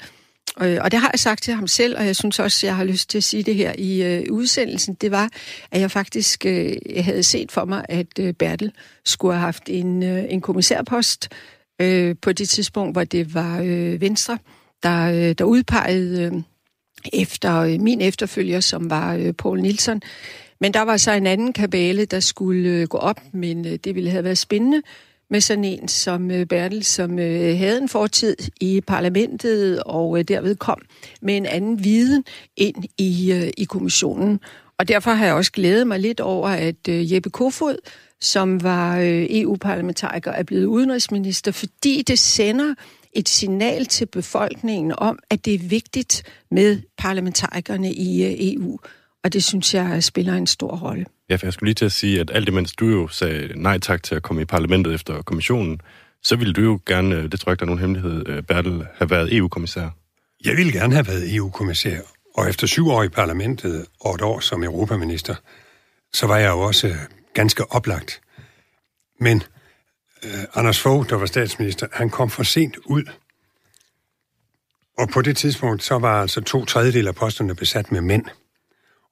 [0.62, 2.84] Øh, og det har jeg sagt til ham selv, og jeg synes også, jeg har
[2.84, 5.30] lyst til at sige det her i øh, udsendelsen, det var,
[5.72, 8.72] at jeg faktisk øh, jeg havde set for mig, at øh, Bertel
[9.06, 11.30] skulle have haft en, øh, en kommissærpost
[11.82, 14.38] øh, på det tidspunkt, hvor det var øh, Venstre,
[14.84, 16.42] der, øh, der udpegede øh,
[17.14, 20.02] efter øh, min efterfølger, som var øh, Paul Nielsen.
[20.62, 23.96] Men der var så en anden kabale, der skulle øh, gå op, men øh, det
[23.96, 24.82] ville have været spændende
[25.30, 30.24] med sådan en som øh, Bertel, som øh, havde en fortid i parlamentet og øh,
[30.24, 30.82] derved kom
[31.22, 32.24] med en anden viden
[32.58, 34.40] ind i, i kommissionen.
[34.80, 37.76] Og derfor har jeg også glædet mig lidt over, at Jeppe Kofod,
[38.22, 38.98] som var
[39.30, 42.74] EU-parlamentariker, er blevet udenrigsminister, fordi det sender
[43.14, 48.80] et signal til befolkningen om, at det er vigtigt med parlamentarikerne i EU.
[49.24, 51.06] Og det synes jeg spiller en stor rolle.
[51.30, 53.80] Ja, for jeg skulle lige til at sige, at alt imens du jo sagde nej
[53.80, 55.82] tak til at komme i parlamentet efter kommissionen,
[56.24, 58.44] så ville du jo gerne, øh, det tror jeg ikke, der er nogen hemmelighed, øh,
[58.44, 59.90] Bertel, have været EU-kommissær.
[60.46, 62.00] Jeg ville gerne have været EU-kommissær,
[62.36, 65.36] og efter syv år i parlamentet og et år som europaminister,
[66.14, 66.96] så var jeg jo også øh,
[67.34, 68.22] ganske oplagt.
[69.20, 69.44] Men
[70.24, 73.04] øh, Anders Fogh, der var statsminister, han kom for sent ud.
[74.98, 78.26] Og på det tidspunkt, så var altså to tredjedel af posterne besat med mænd.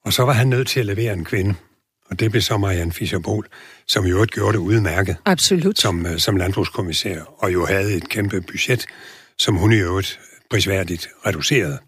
[0.06, 1.56] Og så var han nødt til at levere en kvinde.
[2.10, 3.48] Og det blev så Marianne fischer
[3.88, 5.18] som jo gjorde det udmærket.
[5.26, 5.80] Absolut.
[5.80, 8.86] Som, øh, som landbrugskommissær, og jo havde et kæmpe budget,
[9.38, 11.80] som hun i øvrigt prisværdigt reducerede.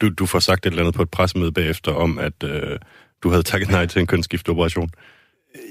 [0.00, 2.78] Du, du får sagt et eller andet på et pressemøde bagefter om, at øh,
[3.22, 4.90] du havde takket nej til en kønsskifteoperation.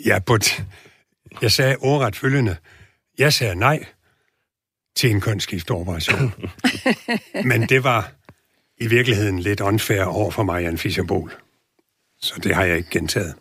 [0.06, 0.64] Ja, på t-
[1.42, 2.56] jeg sagde ordret følgende.
[3.18, 3.86] Jeg sagde nej
[4.96, 6.34] til en kønsskifteoperation.
[7.50, 8.12] Men det var
[8.78, 11.30] i virkeligheden lidt unfair over for Marianne fischer
[12.22, 13.36] Så det har jeg ikke gentaget.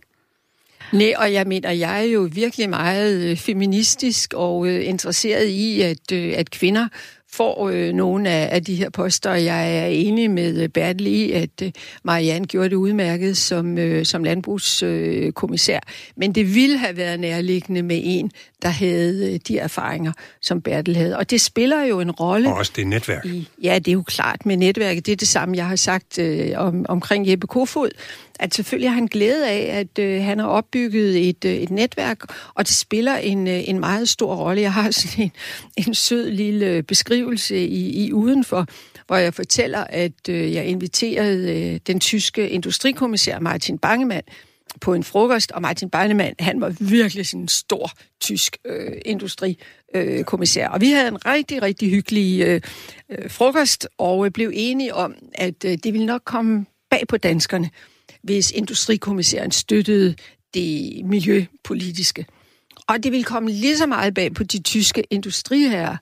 [0.92, 5.80] Nej, og jeg mener, jeg er jo virkelig meget øh, feministisk og øh, interesseret i,
[5.80, 6.88] at, øh, at kvinder
[7.34, 9.34] får øh, nogle af, af de her poster.
[9.34, 11.72] Jeg er enig med Bertel i, at øh,
[12.04, 15.76] Marianne gjorde det udmærket som, øh, som landbrugskommissær.
[15.76, 18.30] Øh, Men det ville have været nærliggende med en,
[18.62, 21.16] der havde øh, de erfaringer, som Bertel havde.
[21.16, 22.48] Og det spiller jo en rolle.
[22.48, 23.26] Og også det netværk.
[23.26, 25.06] I, ja, det er jo klart med netværket.
[25.06, 27.90] Det er det samme, jeg har sagt øh, om, omkring Jeppe Kofod
[28.40, 32.18] at selvfølgelig har han glæde af, at øh, han har opbygget et, øh, et netværk,
[32.54, 34.62] og det spiller en, øh, en meget stor rolle.
[34.62, 35.32] Jeg har sådan en,
[35.86, 38.66] en sød lille beskrivelse i, i udenfor,
[39.06, 44.22] hvor jeg fortæller, at øh, jeg inviterede øh, den tyske industrikommissær Martin Bangemann
[44.80, 50.66] på en frokost, og Martin Bangemann, han var virkelig sådan en stor tysk øh, industrikommissær.
[50.66, 52.60] Øh, og vi havde en rigtig, rigtig hyggelig øh,
[53.08, 57.16] øh, frokost, og øh, blev enige om, at øh, det ville nok komme bag på
[57.16, 57.70] danskerne,
[58.24, 60.14] hvis industrikommissæren støttede
[60.54, 62.26] det miljøpolitiske.
[62.88, 65.96] Og det ville komme lige så meget bag på de tyske industriherrer.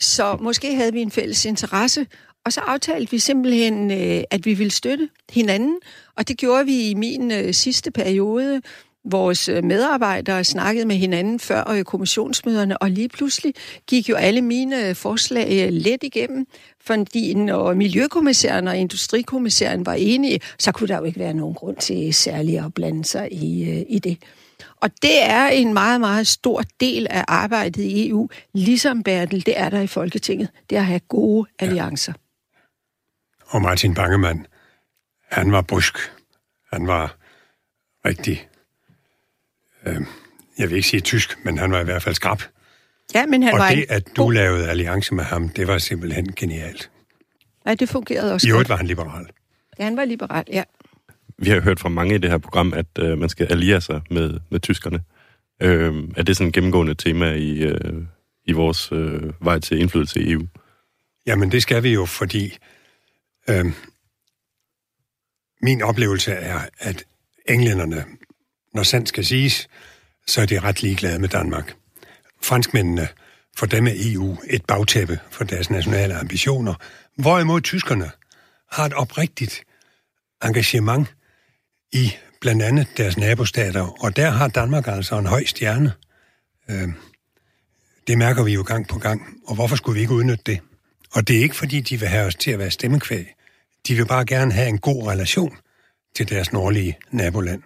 [0.00, 2.06] Så måske havde vi en fælles interesse,
[2.44, 5.76] og så aftalte vi simpelthen, øh, at vi ville støtte hinanden.
[6.16, 8.62] Og det gjorde vi i min øh, sidste periode.
[9.04, 13.54] Vores øh, medarbejdere snakkede med hinanden før kommissionsmøderne, og lige pludselig
[13.86, 16.46] gik jo alle mine forslag let igennem.
[16.80, 21.76] Fordi når Miljøkommissæren og Industrikommissæren var enige, så kunne der jo ikke være nogen grund
[21.76, 24.18] til særligt at blande sig i, øh, i det.
[24.80, 29.58] Og det er en meget, meget stor del af arbejdet i EU, ligesom Bertel, det
[29.58, 30.48] er der i Folketinget.
[30.70, 32.12] Det er at have gode alliancer.
[32.12, 32.18] Ja.
[33.46, 34.46] Og Martin Bangemann,
[35.30, 35.98] han var brusk.
[36.72, 37.16] Han var
[38.04, 38.48] rigtig,
[39.86, 40.00] øh,
[40.58, 42.42] jeg vil ikke sige tysk, men han var i hvert fald skrab.
[43.14, 44.32] Ja, men han og var det, at du god...
[44.32, 46.90] lavede alliance med ham, det var simpelthen genialt.
[47.66, 49.26] Ja, det fungerede også I øvrigt var han liberal.
[49.78, 50.62] Ja, han var liberal, ja.
[51.38, 54.00] Vi har hørt fra mange i det her program, at øh, man skal alliere sig
[54.10, 55.02] med, med tyskerne.
[55.62, 58.02] Øh, er det sådan et gennemgående tema i, øh,
[58.44, 60.46] i vores øh, vej til indflydelse i EU?
[61.26, 62.58] Jamen, det skal vi jo, fordi
[63.50, 63.64] øh,
[65.62, 67.04] min oplevelse er, at
[67.48, 68.04] englænderne,
[68.74, 69.68] når sandt skal siges,
[70.26, 71.74] så er de ret ligeglade med Danmark
[72.42, 73.08] franskmændene,
[73.56, 76.74] for dem er EU et bagtæppe for deres nationale ambitioner,
[77.16, 78.10] hvorimod tyskerne
[78.72, 79.64] har et oprigtigt
[80.44, 81.14] engagement
[81.92, 85.92] i blandt andet deres nabostater, og der har Danmark altså en høj stjerne.
[86.70, 86.88] Øh,
[88.06, 90.60] det mærker vi jo gang på gang, og hvorfor skulle vi ikke udnytte det?
[91.12, 93.26] Og det er ikke, fordi de vil have os til at være stemmekvæg.
[93.88, 95.56] De vil bare gerne have en god relation
[96.16, 97.62] til deres nordlige naboland.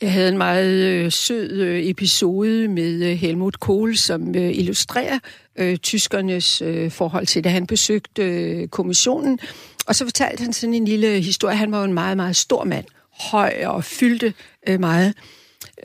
[0.00, 5.18] Jeg havde en meget øh, sød øh, episode med øh, Helmut Kohl, som øh, illustrerer
[5.56, 7.52] øh, tyskernes øh, forhold til det.
[7.52, 9.38] Han besøgte øh, kommissionen,
[9.86, 11.56] og så fortalte han sådan en lille historie.
[11.56, 12.84] Han var jo en meget, meget stor mand,
[13.30, 14.34] høj og fyldte
[14.68, 15.14] øh, meget.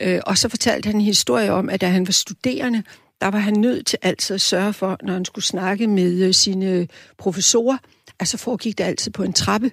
[0.02, 2.84] Øh, og så fortalte han en historie om, at da han var studerende,
[3.22, 6.34] der var han nødt til altid at sørge for, når han skulle snakke med øh,
[6.34, 6.88] sine
[7.18, 7.78] professorer,
[8.20, 9.72] altså foregik det altid på en trappe,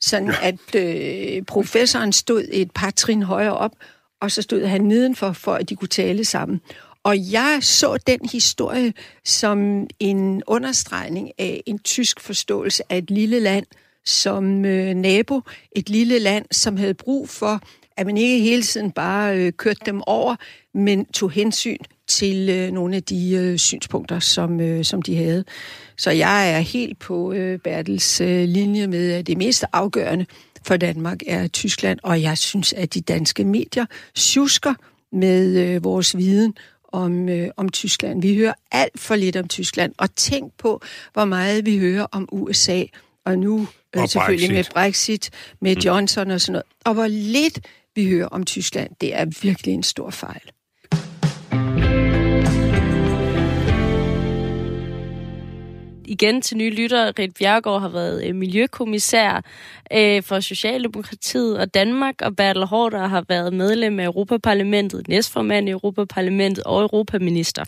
[0.00, 3.72] sådan at øh, professoren stod et par trin højere op,
[4.20, 6.60] og så stod han nedenfor, for at de kunne tale sammen.
[7.04, 8.92] Og jeg så den historie
[9.24, 13.66] som en understregning af en tysk forståelse af et lille land
[14.04, 15.40] som øh, nabo.
[15.76, 17.60] Et lille land, som havde brug for,
[17.96, 20.36] at man ikke hele tiden bare øh, kørte dem over,
[20.74, 21.76] men tog hensyn
[22.10, 25.44] til øh, nogle af de øh, synspunkter, som, øh, som de havde.
[25.96, 30.26] Så jeg er helt på øh, Bertels øh, linje med, at det mest afgørende
[30.66, 34.74] for Danmark er Tyskland, og jeg synes, at de danske medier tjusker
[35.12, 36.54] med øh, vores viden
[36.92, 38.22] om, øh, om Tyskland.
[38.22, 40.82] Vi hører alt for lidt om Tyskland, og tænk på,
[41.12, 42.84] hvor meget vi hører om USA,
[43.24, 44.74] og nu øh, Og selvfølgelig Brexit.
[44.74, 45.30] med Brexit,
[45.60, 46.66] med Johnson og sådan noget.
[46.84, 47.60] Og hvor lidt
[47.94, 50.50] vi hører om Tyskland, det er virkelig en stor fejl.
[56.10, 57.12] Igen til nye lyttere.
[57.18, 59.44] Rit Bjergård har været øh, miljøkommissær
[59.92, 65.70] øh, for Socialdemokratiet og Danmark, og Bertel Hårder har været medlem af Europaparlamentet, næstformand i
[65.70, 67.64] Europaparlamentet og europaminister.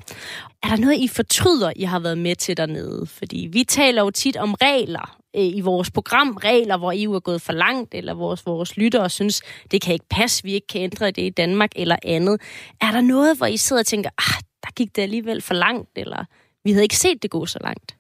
[0.63, 3.07] Er der noget, I fortryder, I har været med til dernede?
[3.07, 7.21] Fordi vi taler jo tit om regler øh, i vores program, regler, hvor EU er
[7.21, 10.81] gået for langt, eller vores, vores lyttere synes, det kan ikke passe, vi ikke kan
[10.81, 12.41] ændre det i Danmark, eller andet.
[12.81, 15.91] Er der noget, hvor I sidder og tænker, ah, der gik det alligevel for langt,
[15.97, 16.25] eller
[16.65, 17.97] vi havde ikke set det gå så langt?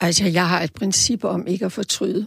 [0.00, 2.26] Altså, jeg har et princip om ikke at fortryde.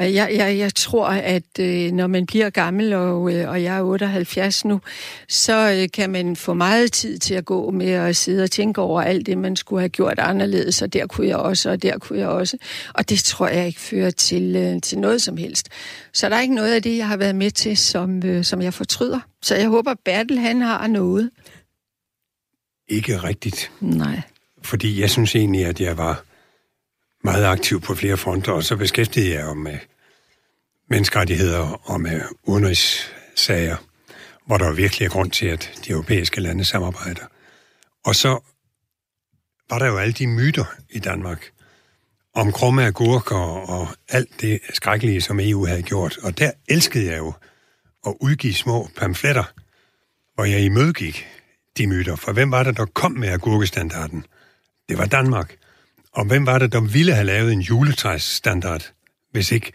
[0.00, 3.82] Jeg, jeg, jeg tror, at øh, når man bliver gammel, og, øh, og jeg er
[3.82, 4.80] 78 nu,
[5.28, 8.80] så øh, kan man få meget tid til at gå med at sidde og tænke
[8.80, 11.98] over alt det, man skulle have gjort anderledes, og der kunne jeg også, og der
[11.98, 12.56] kunne jeg også.
[12.94, 15.68] Og det tror jeg ikke fører til, øh, til noget som helst.
[16.12, 18.62] Så der er ikke noget af det, jeg har været med til, som, øh, som
[18.62, 19.20] jeg fortryder.
[19.42, 21.30] Så jeg håber, Bertel han har noget.
[22.88, 23.70] Ikke rigtigt.
[23.80, 24.20] Nej.
[24.62, 26.22] Fordi jeg synes egentlig, at jeg var
[27.26, 29.78] meget aktiv på flere fronter, og så beskæftigede jeg mig med
[30.90, 33.76] menneskerettigheder og med udenrigssager,
[34.46, 37.26] hvor der virkelig er grund til, at de europæiske lande samarbejder.
[38.04, 38.28] Og så
[39.70, 41.50] var der jo alle de myter i Danmark
[42.34, 43.36] om krumme agurker
[43.76, 46.18] og alt det skrækkelige, som EU havde gjort.
[46.22, 47.32] Og der elskede jeg jo
[48.06, 49.44] at udgive små pamfletter,
[50.34, 51.26] hvor jeg imødegik
[51.76, 52.16] de myter.
[52.16, 54.26] For hvem var det, der kom med agurkestandarden?
[54.88, 55.56] Det var Danmark.
[56.16, 58.92] Og hvem var det, der ville have lavet en juletræsstandard,
[59.32, 59.72] hvis ikke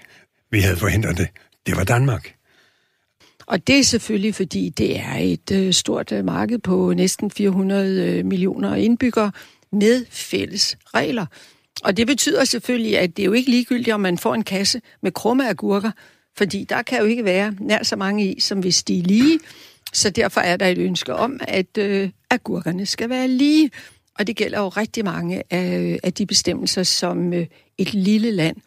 [0.51, 1.27] vi havde forhindret det?
[1.65, 2.35] Det var Danmark.
[3.45, 8.05] Og det er selvfølgelig, fordi det er et øh, stort øh, marked på næsten 400
[8.05, 9.31] øh, millioner indbyggere
[9.71, 11.25] med fælles regler.
[11.83, 14.81] Og det betyder selvfølgelig, at det er jo ikke ligegyldigt, om man får en kasse
[15.01, 15.91] med krumme agurker,
[16.37, 19.39] fordi der kan jo ikke være nær så mange i, som hvis de er lige.
[19.93, 23.71] Så derfor er der et ønske om, at øh, agurkerne skal være lige.
[24.21, 27.47] Og det gælder jo rigtig mange af, af de bestemmelser, som øh,
[27.77, 28.57] et lille land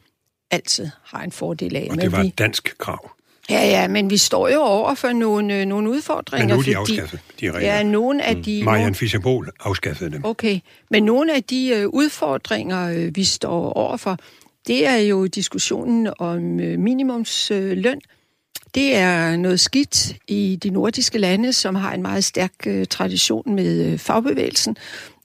[0.50, 1.88] altid har en fordel af.
[1.90, 3.10] Og det var et dansk krav.
[3.50, 6.46] Ja, ja, men vi står jo over for nogle, øh, nogle udfordringer.
[6.46, 7.74] Men nu er de afskaffet, de regler.
[7.74, 8.62] Ja, nogle af de...
[8.64, 10.24] Marianne Fischer-Bohl afskaffede dem.
[10.24, 14.18] Okay, men nogle af de øh, udfordringer, øh, vi står overfor,
[14.66, 18.00] det er jo diskussionen om øh, minimumsløn.
[18.74, 22.52] Det er noget skidt i de nordiske lande, som har en meget stærk
[22.90, 24.76] tradition med fagbevægelsen,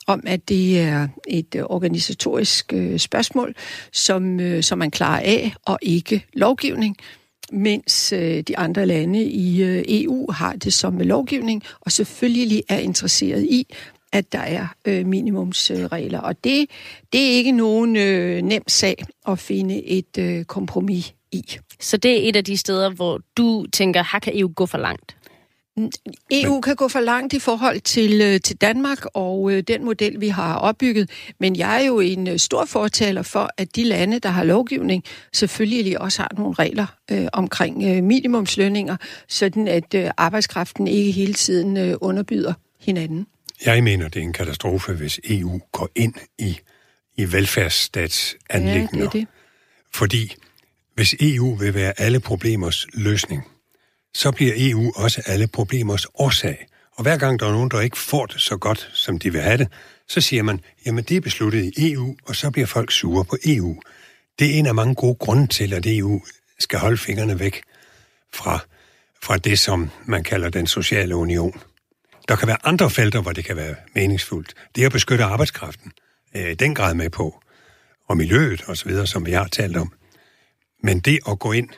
[0.07, 3.55] om at det er et øh, organisatorisk øh, spørgsmål,
[3.91, 6.97] som, øh, som man klarer af, og ikke lovgivning
[7.51, 12.63] mens øh, de andre lande i øh, EU har det som med lovgivning, og selvfølgelig
[12.69, 13.75] er interesseret i,
[14.11, 16.19] at der er øh, minimumsregler.
[16.19, 16.69] Og det,
[17.13, 21.43] det er ikke nogen øh, nem sag at finde et øh, kompromis i.
[21.79, 24.77] Så det er et af de steder, hvor du tænker, her kan EU gå for
[24.77, 25.15] langt.
[26.31, 30.21] EU kan gå for langt i forhold til, øh, til Danmark og øh, den model,
[30.21, 31.09] vi har opbygget.
[31.39, 35.03] Men jeg er jo en øh, stor fortaler for, at de lande, der har lovgivning,
[35.33, 41.33] selvfølgelig også har nogle regler øh, omkring øh, minimumslønninger, sådan at øh, arbejdskraften ikke hele
[41.33, 43.27] tiden øh, underbyder hinanden.
[43.65, 46.59] Jeg mener, det er en katastrofe, hvis EU går ind i,
[47.17, 48.89] i velfærdsstatsanlæggende.
[48.93, 49.27] Ja, det er det.
[49.93, 50.35] Fordi
[50.95, 53.43] hvis EU vil være alle problemers løsning,
[54.13, 56.67] så bliver EU også alle problemers årsag.
[56.95, 59.41] Og hver gang der er nogen, der ikke får det så godt, som de vil
[59.41, 59.67] have det,
[60.07, 63.37] så siger man, jamen det er besluttet i EU, og så bliver folk sure på
[63.45, 63.81] EU.
[64.39, 66.21] Det er en af mange gode grunde til, at EU
[66.59, 67.61] skal holde fingrene væk
[68.33, 68.59] fra,
[69.21, 71.61] fra det, som man kalder den sociale union.
[72.27, 74.53] Der kan være andre felter, hvor det kan være meningsfuldt.
[74.75, 75.91] Det er at beskytte arbejdskraften.
[76.35, 77.41] Øh, den grad med på.
[78.09, 79.93] Og miljøet og så videre, som vi har talt om.
[80.83, 81.69] Men det at gå ind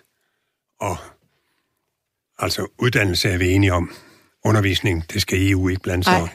[0.80, 0.98] og...
[2.42, 3.92] Altså, uddannelse er vi enige om.
[4.46, 6.30] Undervisning, det skal EU ikke blande sig Ej.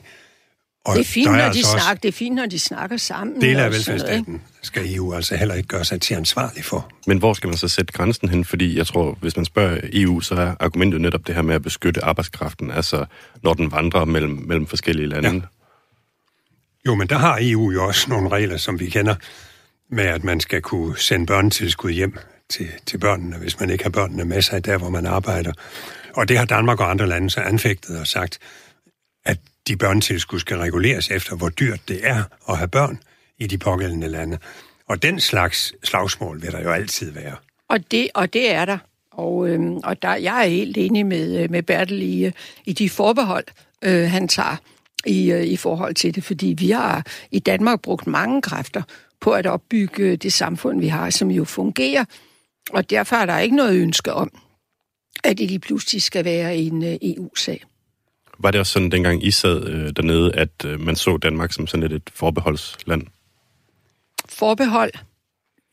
[0.84, 2.58] Og Det er fint, der når de altså også snakker, det er fint, når de
[2.58, 3.40] snakker sammen.
[3.40, 6.90] Dele af velfærdsstaten skal EU altså heller ikke gøre sig til ansvarlig for.
[7.06, 8.44] Men hvor skal man så sætte grænsen hen?
[8.44, 11.62] Fordi jeg tror, hvis man spørger EU, så er argumentet netop det her med at
[11.62, 13.04] beskytte arbejdskraften, altså
[13.42, 15.28] når den vandrer mellem, mellem forskellige lande.
[15.28, 15.40] Ja.
[16.86, 19.14] Jo, men der har EU jo også nogle regler, som vi kender,
[19.90, 22.18] med at man skal kunne sende børnetilskud hjem
[22.50, 25.52] til, til børnene, hvis man ikke har børnene med sig der, hvor man arbejder.
[26.14, 28.38] Og det har Danmark og andre lande så anfægtet og sagt,
[29.24, 29.38] at
[29.68, 32.98] de børnetilskud skal reguleres efter, hvor dyrt det er at have børn
[33.38, 34.38] i de pågældende lande.
[34.88, 37.36] Og den slags slagsmål vil der jo altid være.
[37.68, 38.78] Og det, og det er der.
[39.10, 42.32] Og, øhm, og der, jeg er helt enig med, øh, med Bertel i, øh,
[42.64, 43.44] i de forbehold,
[43.82, 44.56] øh, han tager
[45.06, 48.82] i, øh, i forhold til det, fordi vi har i Danmark brugt mange kræfter
[49.20, 52.04] på at opbygge øh, det samfund, vi har, som jo fungerer.
[52.70, 54.30] Og derfor er der ikke noget ønske om,
[55.24, 57.64] at det lige pludselig skal være en øh, EU-sag.
[58.38, 61.66] Var det også sådan, dengang I sad øh, dernede, at øh, man så Danmark som
[61.66, 63.02] sådan lidt et forbeholdsland?
[64.28, 64.92] Forbehold?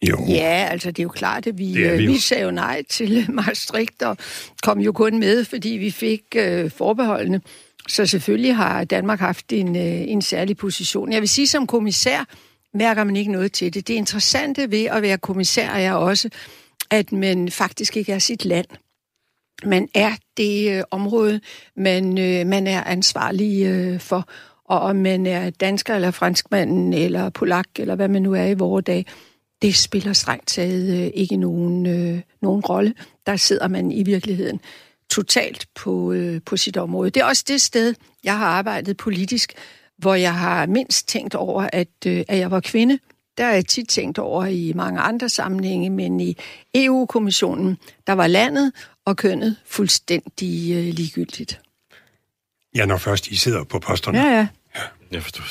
[0.09, 0.25] Jo.
[0.29, 2.83] Ja, altså det er jo klart, at vi, Det øh, vi vi sagde jo nej
[2.89, 4.17] til Maastricht og
[4.63, 7.41] kom jo kun med, fordi vi fik øh, forbeholdene.
[7.87, 11.11] Så selvfølgelig har Danmark haft en, øh, en særlig position.
[11.11, 12.25] Jeg vil sige, som kommissær
[12.73, 13.87] mærker man ikke noget til det.
[13.87, 16.29] Det interessante ved at være kommissær er også,
[16.93, 18.65] at man faktisk ikke er sit land.
[19.65, 21.39] Man er det øh, område,
[21.75, 24.29] man, øh, man er ansvarlig øh, for.
[24.65, 28.53] Og om man er dansker eller franskmanden eller polak eller hvad man nu er i
[28.53, 29.05] vores dag,
[29.61, 32.93] det spiller strengt taget øh, ikke nogen, øh, nogen rolle.
[33.25, 34.59] Der sidder man i virkeligheden
[35.09, 37.09] totalt på, øh, på sit område.
[37.09, 39.53] Det er også det sted, jeg har arbejdet politisk,
[39.97, 42.99] hvor jeg har mindst tænkt over, at, øh, at jeg var kvinde.
[43.37, 46.37] Der har jeg tit tænkt over i mange andre sammenhænge, men i
[46.75, 47.77] EU-kommissionen,
[48.07, 48.71] der var landet
[49.05, 51.59] og kønnet fuldstændig øh, ligegyldigt.
[52.75, 54.19] Ja, når først I sidder på posterne.
[54.19, 54.81] Ja, ja.
[55.11, 55.43] Jeg forstår.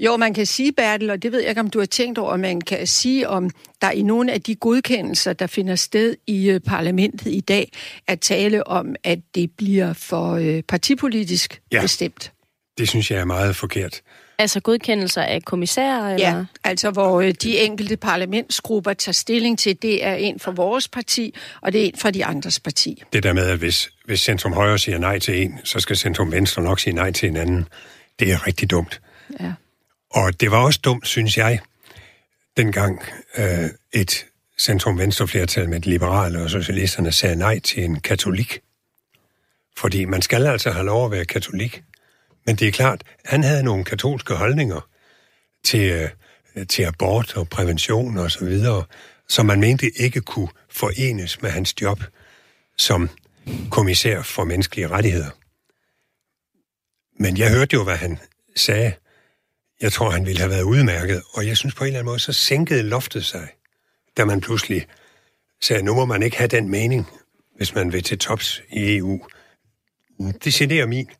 [0.00, 2.36] Jo, man kan sige, Bertel, og det ved jeg ikke, om du har tænkt over,
[2.36, 3.50] man kan sige, om
[3.80, 7.72] der i nogle af de godkendelser, der finder sted i øh, parlamentet i dag,
[8.06, 11.80] at tale om, at det bliver for øh, partipolitisk Ja.
[11.80, 12.32] bestemt.
[12.78, 14.00] Det synes jeg er meget forkert.
[14.42, 16.14] Altså godkendelser af kommissærer?
[16.14, 16.36] Eller?
[16.36, 20.88] Ja, altså hvor øh, de enkelte parlamentsgrupper tager stilling til, det er en fra vores
[20.88, 23.02] parti, og det er en fra de andres parti.
[23.12, 26.32] Det der med, at hvis, hvis Centrum Højre siger nej til en, så skal Centrum
[26.32, 27.68] Venstre nok sige nej til en anden.
[28.18, 29.00] Det er rigtig dumt.
[29.40, 29.52] Ja.
[30.10, 31.60] Og det var også dumt, synes jeg,
[32.56, 33.02] dengang
[33.38, 34.26] øh, et
[34.58, 38.60] centrum-venstre-flertal med de liberale og socialisterne sagde nej til en katolik.
[39.76, 41.82] Fordi man skal altså have lov at være katolik.
[42.46, 44.88] Men det er klart, han havde nogle katolske holdninger
[45.64, 48.84] til, øh, til abort og prævention og så videre,
[49.28, 52.00] som man mente ikke kunne forenes med hans job
[52.78, 53.10] som
[53.70, 55.30] kommissær for menneskelige rettigheder.
[57.22, 58.18] Men jeg hørte jo, hvad han
[58.56, 58.92] sagde.
[59.80, 62.18] Jeg tror, han ville have været udmærket, og jeg synes på en eller anden måde,
[62.18, 63.48] så sænkede loftet sig,
[64.16, 64.86] da man pludselig
[65.60, 67.06] sagde, nu må man ikke have den mening,
[67.56, 69.26] hvis man vil til tops i EU.
[70.44, 71.10] Det generer min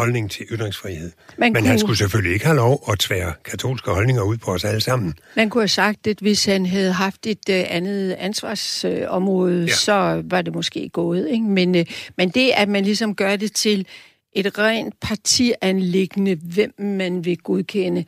[0.00, 1.12] holdning til ytringsfrihed.
[1.38, 4.50] Man Men han kunne- skulle selvfølgelig ikke have lov at tvære katolske holdninger ud på
[4.50, 5.14] os alle sammen.
[5.36, 9.66] Man kunne have sagt, at hvis han havde haft et øh, andet ansvarsområde, Ja.
[9.66, 9.72] ja.
[9.74, 11.28] så var det måske gået.
[11.28, 11.44] Ikke?
[11.44, 11.84] Men, øh,
[12.16, 13.86] men det, at man ligesom gør det til
[14.32, 18.04] et rent partianlæggende, hvem man vil godkende,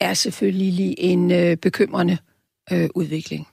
[0.00, 2.18] er selvfølgelig lige en øh, bekymrende
[2.72, 3.46] øh, udvikling.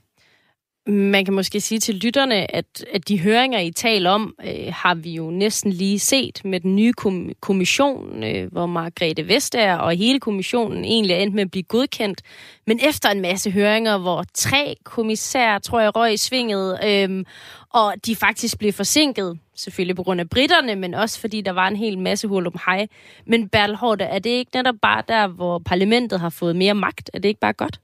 [0.88, 4.96] Man kan måske sige til lytterne, at, at de høringer, I taler om, øh, har
[4.96, 9.96] vi jo næsten lige set med den nye kom- kommission, øh, hvor Margrethe Vestager og
[9.96, 12.22] hele kommissionen egentlig er endt med at blive godkendt.
[12.68, 17.26] Men efter en masse høringer, hvor tre kommissærer, tror jeg, røg i svinget, øh,
[17.74, 21.68] og de faktisk blev forsinket, selvfølgelig på grund af britterne, men også fordi der var
[21.68, 22.88] en hel masse hul om hej.
[23.28, 27.10] Men Bertel Hårde, er det ikke netop bare der, hvor parlamentet har fået mere magt?
[27.14, 27.80] Er det ikke bare godt?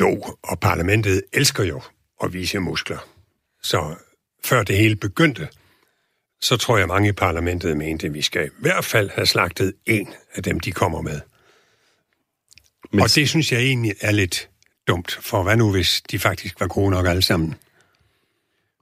[0.00, 1.80] Jo, og parlamentet elsker jo
[2.24, 3.08] at vise muskler.
[3.62, 3.94] Så
[4.44, 5.48] før det hele begyndte,
[6.40, 9.72] så tror jeg mange i parlamentet mente, at vi skal i hvert fald have slagtet
[9.86, 11.20] en af dem, de kommer med.
[12.92, 14.48] Men, Og det synes jeg egentlig er lidt
[14.88, 17.54] dumt, for hvad nu, hvis de faktisk var gode nok alle sammen?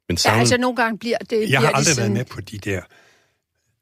[0.09, 1.41] men Ja, savn, altså nogle gange bliver det...
[1.41, 2.81] Jeg bliver har aldrig været med på de der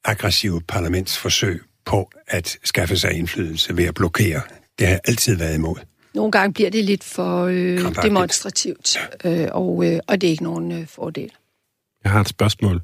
[0.04, 4.42] aggressive parlamentsforsøg på at skaffe sig indflydelse ved at blokere.
[4.78, 5.76] Det har jeg altid været imod.
[6.16, 8.04] Nogle gange bliver det lidt for øh, Krampagtigt.
[8.04, 11.30] demonstrativt, øh, og, øh, og det er ikke nogen øh, fordel.
[12.04, 12.80] Jeg har et spørgsmål.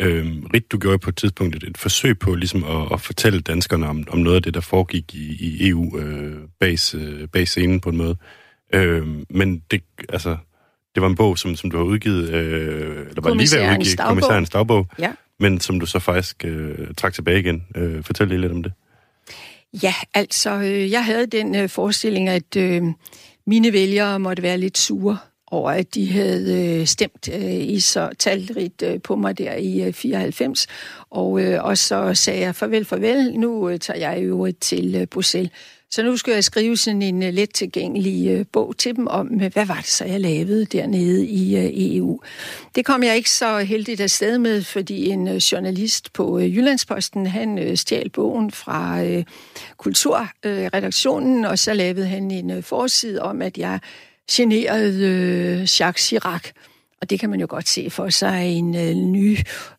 [0.00, 3.40] Øhm, Rit, du gjorde på et tidspunkt et, et forsøg på ligesom at, at fortælle
[3.40, 7.48] danskerne om, om noget af det, der foregik i, i EU øh, bag, øh, bag
[7.48, 8.16] scenen på en måde.
[8.74, 10.36] Øhm, men det, altså,
[10.94, 13.68] det var en bog, som, som du har udgivet, øh, eller var lige ved at
[13.68, 14.08] Kommissærens udgive, dagbog.
[14.08, 15.12] kommissærens dagbog, Ja.
[15.40, 17.64] men som du så faktisk øh, trak tilbage igen.
[17.76, 18.72] Øh, fortæl lige lidt om det.
[19.82, 22.82] Ja, altså, øh, jeg havde den øh, forestilling, at øh,
[23.46, 28.10] mine vælgere måtte være lidt sure over, at de havde øh, stemt øh, i så
[28.18, 30.66] talrigt øh, på mig der i øh, 94.
[31.10, 35.06] Og, øh, og så sagde jeg farvel, farvel, nu øh, tager jeg jo til øh,
[35.06, 35.52] Bruxelles.
[35.96, 39.30] Så nu skulle jeg skrive sådan en uh, let tilgængelig uh, bog til dem om,
[39.34, 42.20] uh, hvad var det så, jeg lavede dernede i uh, EU.
[42.74, 47.26] Det kom jeg ikke så heldigt afsted med, fordi en uh, journalist på uh, Jyllandsposten,
[47.26, 49.22] han uh, stjal bogen fra uh,
[49.76, 53.80] kulturredaktionen, uh, og så lavede han en uh, forside om, at jeg
[54.30, 55.00] generede
[55.52, 56.42] uh, Jacques Chirac.
[57.00, 59.38] Og det kan man jo godt se for sig en øh, ny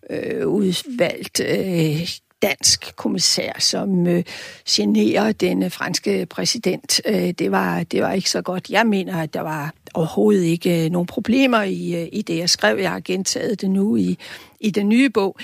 [0.09, 2.09] øh, udvalgt øh,
[2.41, 4.23] dansk kommissær, som øh,
[4.69, 7.01] generer den øh, franske præsident.
[7.05, 8.69] Øh, det, var, det var ikke så godt.
[8.69, 12.49] Jeg mener, at der var overhovedet ikke øh, nogen problemer i, øh, i det, jeg
[12.49, 12.77] skrev.
[12.79, 14.17] Jeg har gentaget det nu i,
[14.59, 15.37] i den nye bog.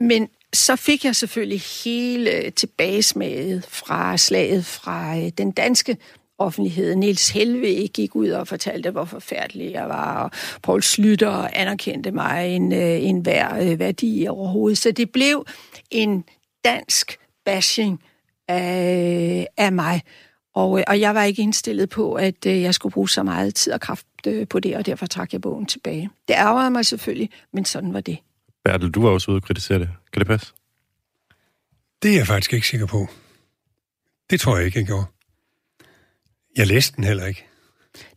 [0.00, 5.96] Men så fik jeg selvfølgelig hele øh, tilbagesmaget fra slaget fra øh, den danske
[6.40, 6.96] offentlighed.
[6.96, 10.30] Niels Helve gik ud og fortalte, hvor forfærdelig jeg var, og
[10.62, 14.78] Paul Slytter anerkendte mig en, øh, en hver øh, værdi overhovedet.
[14.78, 15.46] Så det blev
[15.90, 16.24] en
[16.64, 18.02] dansk bashing
[18.48, 20.02] af, af mig.
[20.54, 23.72] Og, øh, og jeg var ikke indstillet på, at jeg skulle bruge så meget tid
[23.72, 24.06] og kraft
[24.50, 26.10] på det, og derfor trak jeg bogen tilbage.
[26.28, 28.18] Det ærgerede mig selvfølgelig, men sådan var det.
[28.64, 29.88] Bertel, du var også ude og kritisere det.
[30.12, 30.52] Kan det passe?
[32.02, 33.06] Det er jeg faktisk ikke sikker på.
[34.30, 35.06] Det tror jeg ikke, jeg gjorde.
[36.56, 37.46] Jeg læste den heller ikke.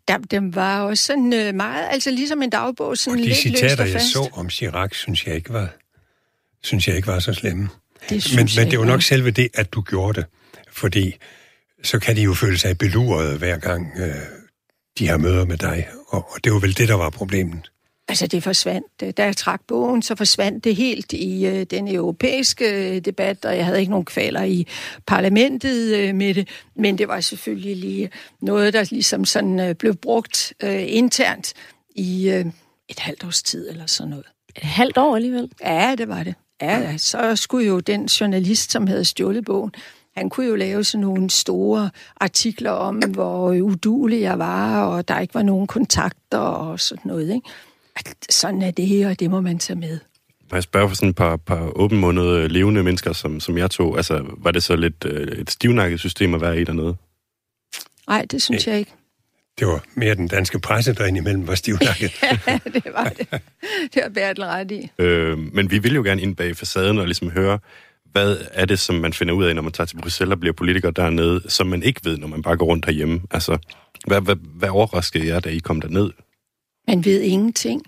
[0.08, 3.38] Der, den var også sådan øh, meget, altså ligesom en dagbog, sådan og de lidt
[3.38, 5.70] citater, jeg så om Chirac, synes jeg ikke var,
[6.64, 7.70] synes jeg ikke var så slemme.
[8.10, 10.26] Det men, men det var nok selve det, at du gjorde det.
[10.72, 11.16] Fordi
[11.84, 14.16] så kan de jo føle sig beluret hver gang øh,
[15.00, 15.88] de har møder med dig.
[16.08, 17.72] Og, og det var vel det, der var problemet.
[18.14, 19.18] Altså, det forsvandt.
[19.18, 23.58] Da jeg trak bogen, så forsvandt det helt i øh, den europæiske øh, debat, og
[23.58, 24.68] jeg havde ikke nogen kvaler i
[25.08, 28.10] parlamentet øh, med det, men det var selvfølgelig lige
[28.42, 31.54] noget, der ligesom sådan øh, blev brugt øh, internt
[31.96, 32.46] i øh,
[32.90, 34.26] et halvt års tid eller sådan noget.
[34.56, 35.52] Et halvt år alligevel?
[35.64, 36.36] Ja, det var det.
[36.62, 39.72] Ja, så skulle jo den journalist, som havde stjålet bogen,
[40.16, 41.90] han kunne jo lave sådan nogle store
[42.22, 47.34] artikler om, hvor udulig jeg var, og der ikke var nogen kontakter og sådan noget,
[47.34, 47.50] ikke?
[48.30, 50.00] Sådan er det, og det må man tage med.
[50.52, 53.98] Må jeg spørge for sådan et par, par åbenmundede levende mennesker, som, som jeg tog,
[53.98, 56.96] altså var det så lidt øh, et stivnakket system at være i dernede?
[58.08, 58.92] Nej, det synes jeg ikke.
[59.60, 62.12] Det var mere den danske presse, der indimellem var stivnakket.
[62.48, 63.28] ja, det var det.
[63.94, 64.92] Det har Bertel ret i.
[65.00, 67.60] Øh, men vi vil jo gerne ind bag facaden og ligesom høre,
[68.12, 70.54] hvad er det, som man finder ud af, når man tager til Bruxelles og bliver
[70.54, 73.22] politiker dernede, som man ikke ved, når man bare går rundt herhjemme?
[73.32, 73.58] Altså,
[74.08, 76.10] hvad, hvad, hvad overraskede jer, da I kom derned?
[76.88, 77.84] Man ved ingenting.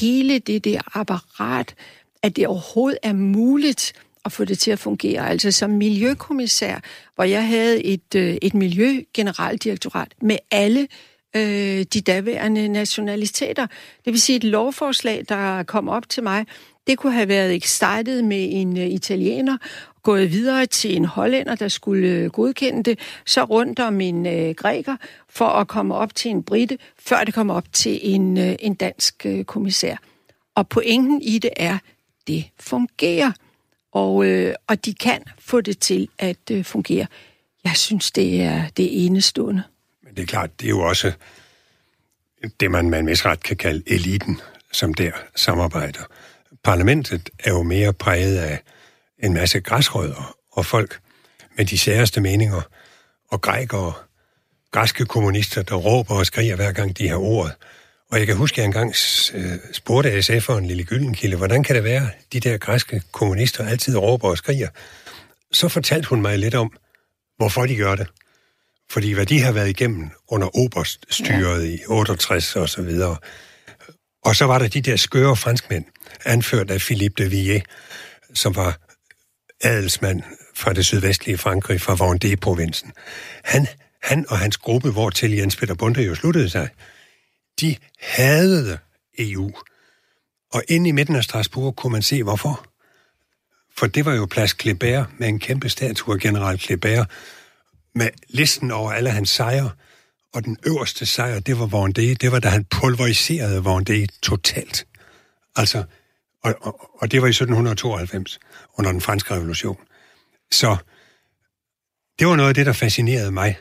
[0.00, 1.74] Hele det der apparat,
[2.22, 3.92] at det overhovedet er muligt
[4.24, 5.30] at få det til at fungere.
[5.30, 6.80] Altså som miljøkommissær,
[7.14, 10.88] hvor jeg havde et, øh, et miljøgeneraldirektorat med alle
[11.36, 13.66] øh, de daværende nationaliteter.
[14.04, 16.46] Det vil sige et lovforslag, der kom op til mig,
[16.88, 19.56] det kunne have været startet med en øh, italiener,
[20.02, 24.54] gået videre til en hollænder, der skulle øh, godkende det, så rundt om en øh,
[24.54, 24.96] græker,
[25.28, 29.26] for at komme op til en brite, før det kommer op til en, en dansk
[29.46, 29.96] kommissær.
[30.54, 31.78] Og pointen i det er,
[32.26, 33.32] det fungerer.
[33.92, 34.14] Og,
[34.66, 37.06] og de kan få det til at fungere.
[37.64, 39.62] Jeg synes, det er det enestående.
[40.02, 41.12] Men det er klart, det er jo også
[42.60, 44.40] det, man med en vis ret kan kalde eliten,
[44.72, 46.02] som der samarbejder
[46.68, 48.58] parlamentet er jo mere præget af
[49.18, 51.00] en masse græsrødder og folk
[51.56, 52.62] med de særeste meninger,
[53.30, 53.92] og grækere,
[54.72, 57.54] græske kommunister, der råber og skriger hver gang de har ordet.
[58.10, 58.94] Og jeg kan huske, at jeg engang
[59.34, 64.28] øh, spurgte SF'eren Lille Gyllenkilde, hvordan kan det være, de der græske kommunister altid råber
[64.28, 64.68] og skriger?
[65.52, 66.72] Så fortalte hun mig lidt om,
[67.36, 68.06] hvorfor de gør det.
[68.90, 71.74] Fordi hvad de har været igennem under Oberststyret ja.
[71.74, 73.16] i 68 og så videre.
[74.24, 75.84] Og så var der de der skøre franskmænd,
[76.24, 77.62] anført af Philippe de Villiers,
[78.34, 78.78] som var
[79.60, 80.22] adelsmand
[80.54, 82.92] fra det sydvestlige Frankrig, fra Vendée-provinsen.
[83.44, 83.66] Han,
[84.02, 86.68] han og hans gruppe, hvor til Jens Peter Bunde jo sluttede sig,
[87.60, 88.78] de hadede
[89.18, 89.52] EU.
[90.52, 92.66] Og inde i midten af Strasbourg kunne man se, hvorfor.
[93.76, 97.04] For det var jo plads Kleber med en kæmpe statue af general Kleber,
[97.94, 99.70] med listen over alle hans sejre.
[100.34, 102.14] Og den øverste sejr, det var Vendée.
[102.14, 104.86] Det var, da han pulveriserede Vendée totalt.
[105.56, 105.84] Altså,
[106.44, 108.38] og, og, og det var i 1792,
[108.78, 109.78] under den franske revolution.
[110.50, 110.76] Så
[112.18, 113.58] det var noget af det, der fascinerede mig,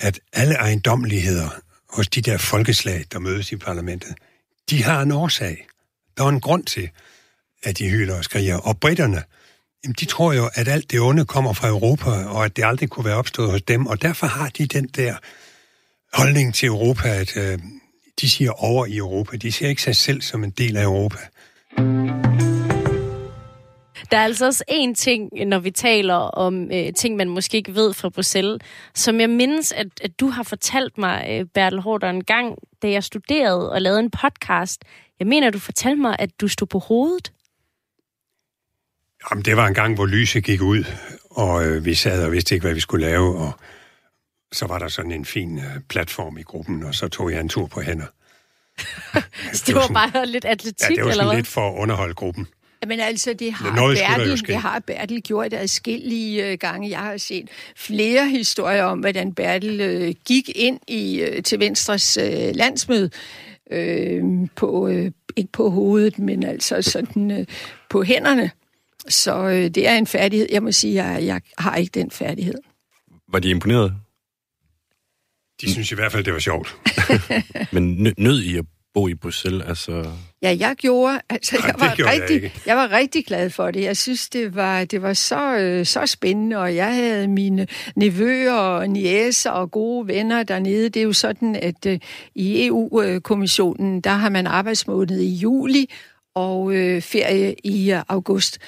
[0.00, 1.48] at alle ejendommeligheder
[1.88, 4.14] hos de der folkeslag, der mødes i parlamentet,
[4.70, 5.66] de har en årsag.
[6.16, 6.90] Der er en grund til,
[7.62, 8.56] at de hylder og skriger.
[8.56, 9.22] Og britterne,
[9.84, 12.90] Jamen, de tror jo, at alt det onde kommer fra Europa, og at det aldrig
[12.90, 15.16] kunne være opstået hos dem, og derfor har de den der
[16.12, 17.58] holdning til Europa, at øh,
[18.20, 19.36] de siger over i Europa.
[19.36, 21.18] De ser ikke sig selv som en del af Europa.
[24.10, 27.74] Der er altså også en ting, når vi taler om øh, ting, man måske ikke
[27.74, 28.62] ved fra Bruxelles,
[28.94, 32.90] som jeg mindes, at, at du har fortalt mig, øh, Bertel Hårder, en gang, da
[32.90, 34.84] jeg studerede og lavede en podcast.
[35.18, 37.32] Jeg mener, du fortalte mig, at du stod på hovedet.
[39.30, 40.84] Jamen, det var en gang, hvor lyset gik ud,
[41.30, 43.52] og øh, vi sad og vidste ikke, hvad vi skulle lave, og
[44.52, 47.48] så var der sådan en fin øh, platform i gruppen, og så tog jeg en
[47.48, 48.06] tur på hænder.
[49.14, 51.36] det, det var, sådan, bare lidt atletik, ja, det var eller hvad?
[51.36, 52.46] lidt for at underholde gruppen.
[52.86, 56.90] Men altså, det har, Noget Bertel, det har Bertel gjort adskillige øh, gange.
[56.90, 62.16] Jeg har set flere historier om, hvordan Bertel øh, gik ind i øh, til Venstres
[62.16, 63.10] øh, landsmøde
[63.70, 64.22] øh,
[64.56, 67.46] på øh, ikke på hovedet, men altså sådan øh,
[67.90, 68.50] på hænderne.
[69.08, 70.46] Så øh, det er en færdighed.
[70.52, 72.58] Jeg må sige, at jeg, jeg har ikke den færdighed.
[73.32, 73.94] Var de imponeret?
[75.60, 76.76] De synes i hvert fald, det var sjovt.
[77.72, 79.64] Men nø- nød I at bo i Bruxelles?
[79.68, 80.04] Altså,
[80.42, 82.52] Ja, jeg gjorde, altså Nej, jeg det var, gjorde jeg rigtig, ikke.
[82.66, 83.82] jeg var rigtig glad for det.
[83.82, 88.52] Jeg synes, det var, det var så, øh, så spændende, og jeg havde mine nevøer
[88.52, 90.88] og niæser og gode venner dernede.
[90.88, 91.98] Det er jo sådan, at øh,
[92.34, 95.90] i EU-kommissionen, der har man arbejdsmåned i juli
[96.34, 98.58] og øh, ferie i øh, august.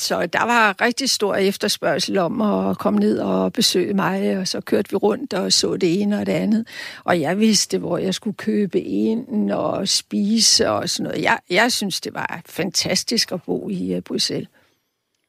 [0.00, 4.60] Så der var rigtig stor efterspørgsel om at komme ned og besøge mig, og så
[4.60, 6.68] kørte vi rundt og så det ene og det andet.
[7.04, 11.22] Og jeg vidste, hvor jeg skulle købe ind og spise og sådan noget.
[11.22, 14.48] Jeg, jeg synes, det var fantastisk at bo i uh, Bruxelles.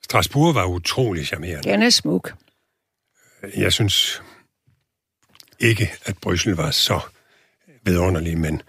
[0.03, 1.69] Strasbourg var utrolig charmerende.
[1.69, 2.33] Den er smuk.
[3.57, 4.21] Jeg synes
[5.59, 6.99] ikke, at Bryssel var så
[7.83, 8.61] vidunderlig, men,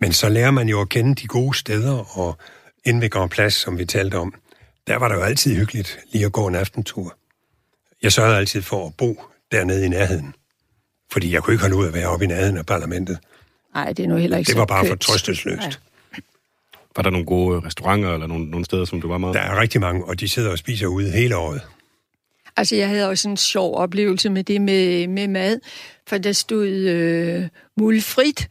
[0.00, 2.38] men så lærer man jo at kende de gode steder, og
[2.84, 4.34] inde ved Grand Plads, som vi talte om,
[4.86, 7.16] der var det jo altid hyggeligt lige at gå en aftentur.
[8.02, 9.22] Jeg sørgede altid for at bo
[9.52, 10.34] dernede i nærheden,
[11.12, 13.18] fordi jeg kunne ikke holde ud at være oppe i nærheden af parlamentet.
[13.74, 15.00] Nej, det er nu heller ikke Det var bare for kønt.
[15.00, 15.80] trøstesløst.
[16.96, 19.34] Var der nogle gode restauranter eller nogle, nogle steder, som du var meget...
[19.34, 21.60] Der er rigtig mange, og de sidder og spiser ude hele året.
[22.56, 25.60] Altså, jeg havde også en sjov oplevelse med det med, med mad,
[26.08, 28.48] for der stod øh, mulfrit,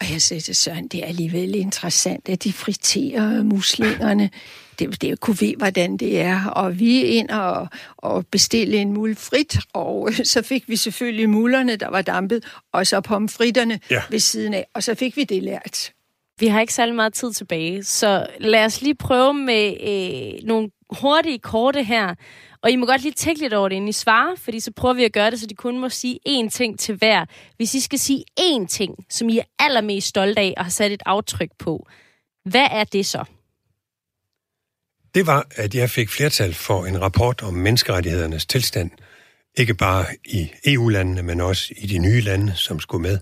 [0.00, 4.30] og jeg sagde til Søren, det er alligevel interessant, at de friterer muslingerne.
[4.78, 6.44] Det, det kunne vi, hvordan det er.
[6.46, 11.30] Og vi er ind og, og bestille en mul frit, og så fik vi selvfølgelig
[11.30, 14.02] mullerne, der var dampet, og så pomfritterne ja.
[14.10, 15.92] ved siden af, og så fik vi det lært.
[16.40, 20.70] Vi har ikke særlig meget tid tilbage, så lad os lige prøve med øh, nogle
[20.90, 22.14] hurtige korte her.
[22.62, 24.94] Og I må godt lige tænke lidt over det, inden I svarer, fordi så prøver
[24.94, 27.24] vi at gøre det, så de kun må sige én ting til hver.
[27.56, 30.92] Hvis I skal sige én ting, som I er allermest stolte af og har sat
[30.92, 31.86] et aftryk på,
[32.44, 33.24] hvad er det så?
[35.14, 38.90] Det var, at jeg fik flertal for en rapport om menneskerettighedernes tilstand,
[39.56, 43.18] ikke bare i EU-landene, men også i de nye lande, som skulle med.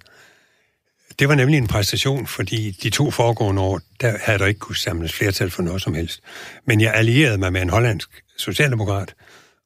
[1.18, 4.76] Det var nemlig en præstation, fordi de to foregående år, der havde der ikke kunne
[4.76, 6.20] samles flertal for noget som helst.
[6.66, 9.14] Men jeg allierede mig med en hollandsk socialdemokrat,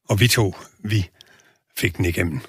[0.09, 1.09] og vi to, vi
[1.77, 2.39] fik den igennem.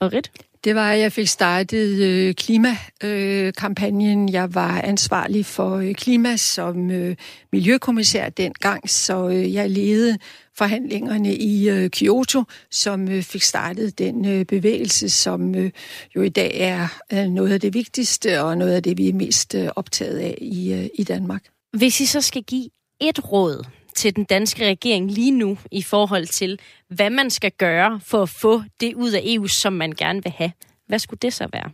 [0.00, 0.30] Og Rit?
[0.66, 4.32] Det var, at jeg fik startet øh, klimakampagnen.
[4.32, 7.16] Jeg var ansvarlig for øh, klima som øh,
[7.52, 10.18] miljøkommissær dengang, så øh, jeg ledede
[10.58, 15.70] forhandlingerne i øh, Kyoto, som øh, fik startet den øh, bevægelse, som øh,
[16.16, 19.14] jo i dag er øh, noget af det vigtigste og noget af det, vi er
[19.14, 21.42] mest øh, optaget af i, øh, i Danmark.
[21.76, 22.68] Hvis I så skal give
[23.00, 23.64] et råd
[23.96, 28.28] til den danske regering lige nu i forhold til, hvad man skal gøre for at
[28.28, 30.52] få det ud af EU, som man gerne vil have,
[30.86, 31.70] hvad skulle det så være?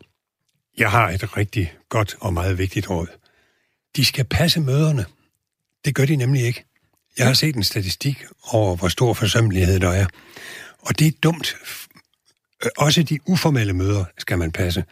[0.79, 3.07] Jeg har et rigtig godt og meget vigtigt råd.
[3.97, 5.05] De skal passe møderne.
[5.85, 6.65] Det gør de nemlig ikke.
[7.19, 10.07] Jeg har set en statistik over, hvor stor forsømmelighed der er.
[10.79, 11.57] Og det er dumt.
[12.65, 14.85] Øh, også de uformelle møder skal man passe.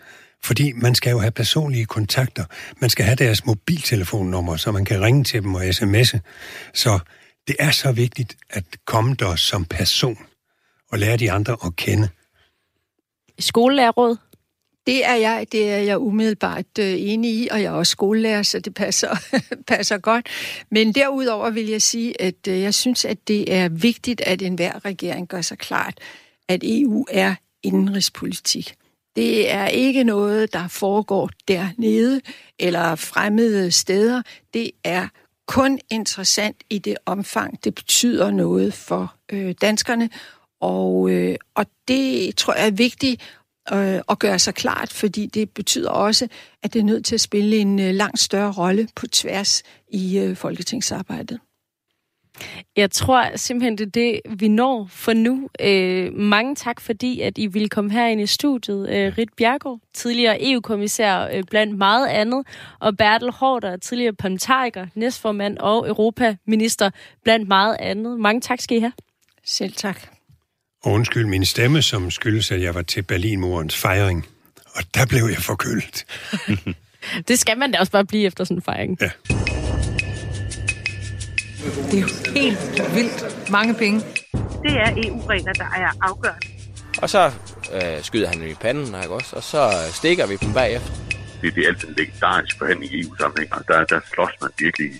[0.42, 2.44] Fordi man skal jo have personlige kontakter.
[2.78, 6.18] Man skal have deres mobiltelefonnummer, så man kan ringe til dem og sms'e.
[6.74, 6.98] Så
[7.48, 10.18] det er så vigtigt at komme der som person
[10.92, 12.08] og lære de andre at kende.
[13.38, 14.16] Skolelærerråd?
[14.86, 18.42] Det er jeg, det er jeg umiddelbart øh, enig i, og jeg er også skolelærer,
[18.42, 19.16] så det passer,
[19.68, 20.28] passer godt.
[20.70, 24.84] Men derudover vil jeg sige, at øh, jeg synes, at det er vigtigt, at enhver
[24.84, 25.98] regering gør sig klart,
[26.48, 28.74] at EU er indenrigspolitik.
[29.16, 32.20] Det er ikke noget, der foregår dernede
[32.58, 34.22] eller fremmede steder.
[34.54, 35.08] Det er
[35.50, 40.10] kun interessant i det omfang, det betyder noget for øh, danskerne.
[40.60, 43.22] Og, øh, og det tror jeg er vigtigt
[43.72, 46.28] øh, at gøre sig klart, fordi det betyder også,
[46.62, 50.18] at det er nødt til at spille en øh, langt større rolle på tværs i
[50.18, 51.38] øh, folketingsarbejdet.
[52.76, 55.48] Jeg tror simpelthen, det er det, vi når for nu.
[55.60, 58.88] Øh, mange tak, fordi at I ville komme herind i studiet.
[58.90, 62.46] Øh, Rit Bjergård, tidligere EU-kommissær øh, blandt meget andet,
[62.80, 66.90] og Bertel Hårder, tidligere parlamentariker, næstformand og europaminister
[67.24, 68.20] blandt meget andet.
[68.20, 68.92] Mange tak skal I have.
[69.44, 70.00] Selv tak.
[70.84, 74.26] Og undskyld min stemme, som skyldes, at jeg var til Berlinmurens fejring.
[74.74, 76.04] Og der blev jeg forkølet.
[77.28, 78.98] det skal man da også bare blive efter sådan en fejring.
[79.00, 79.10] Ja.
[81.90, 84.00] Det er jo helt vildt mange penge.
[84.62, 86.46] Det er EU-regler, der er afgørende.
[87.02, 87.32] Og så
[87.74, 89.36] øh, skyder han i panden, ikke også?
[89.36, 90.92] Og så stikker vi dem bagefter.
[91.42, 94.90] Det, det er altid en legendarisk forhandling i EU-sammenhæng, og der, der slås man virkelig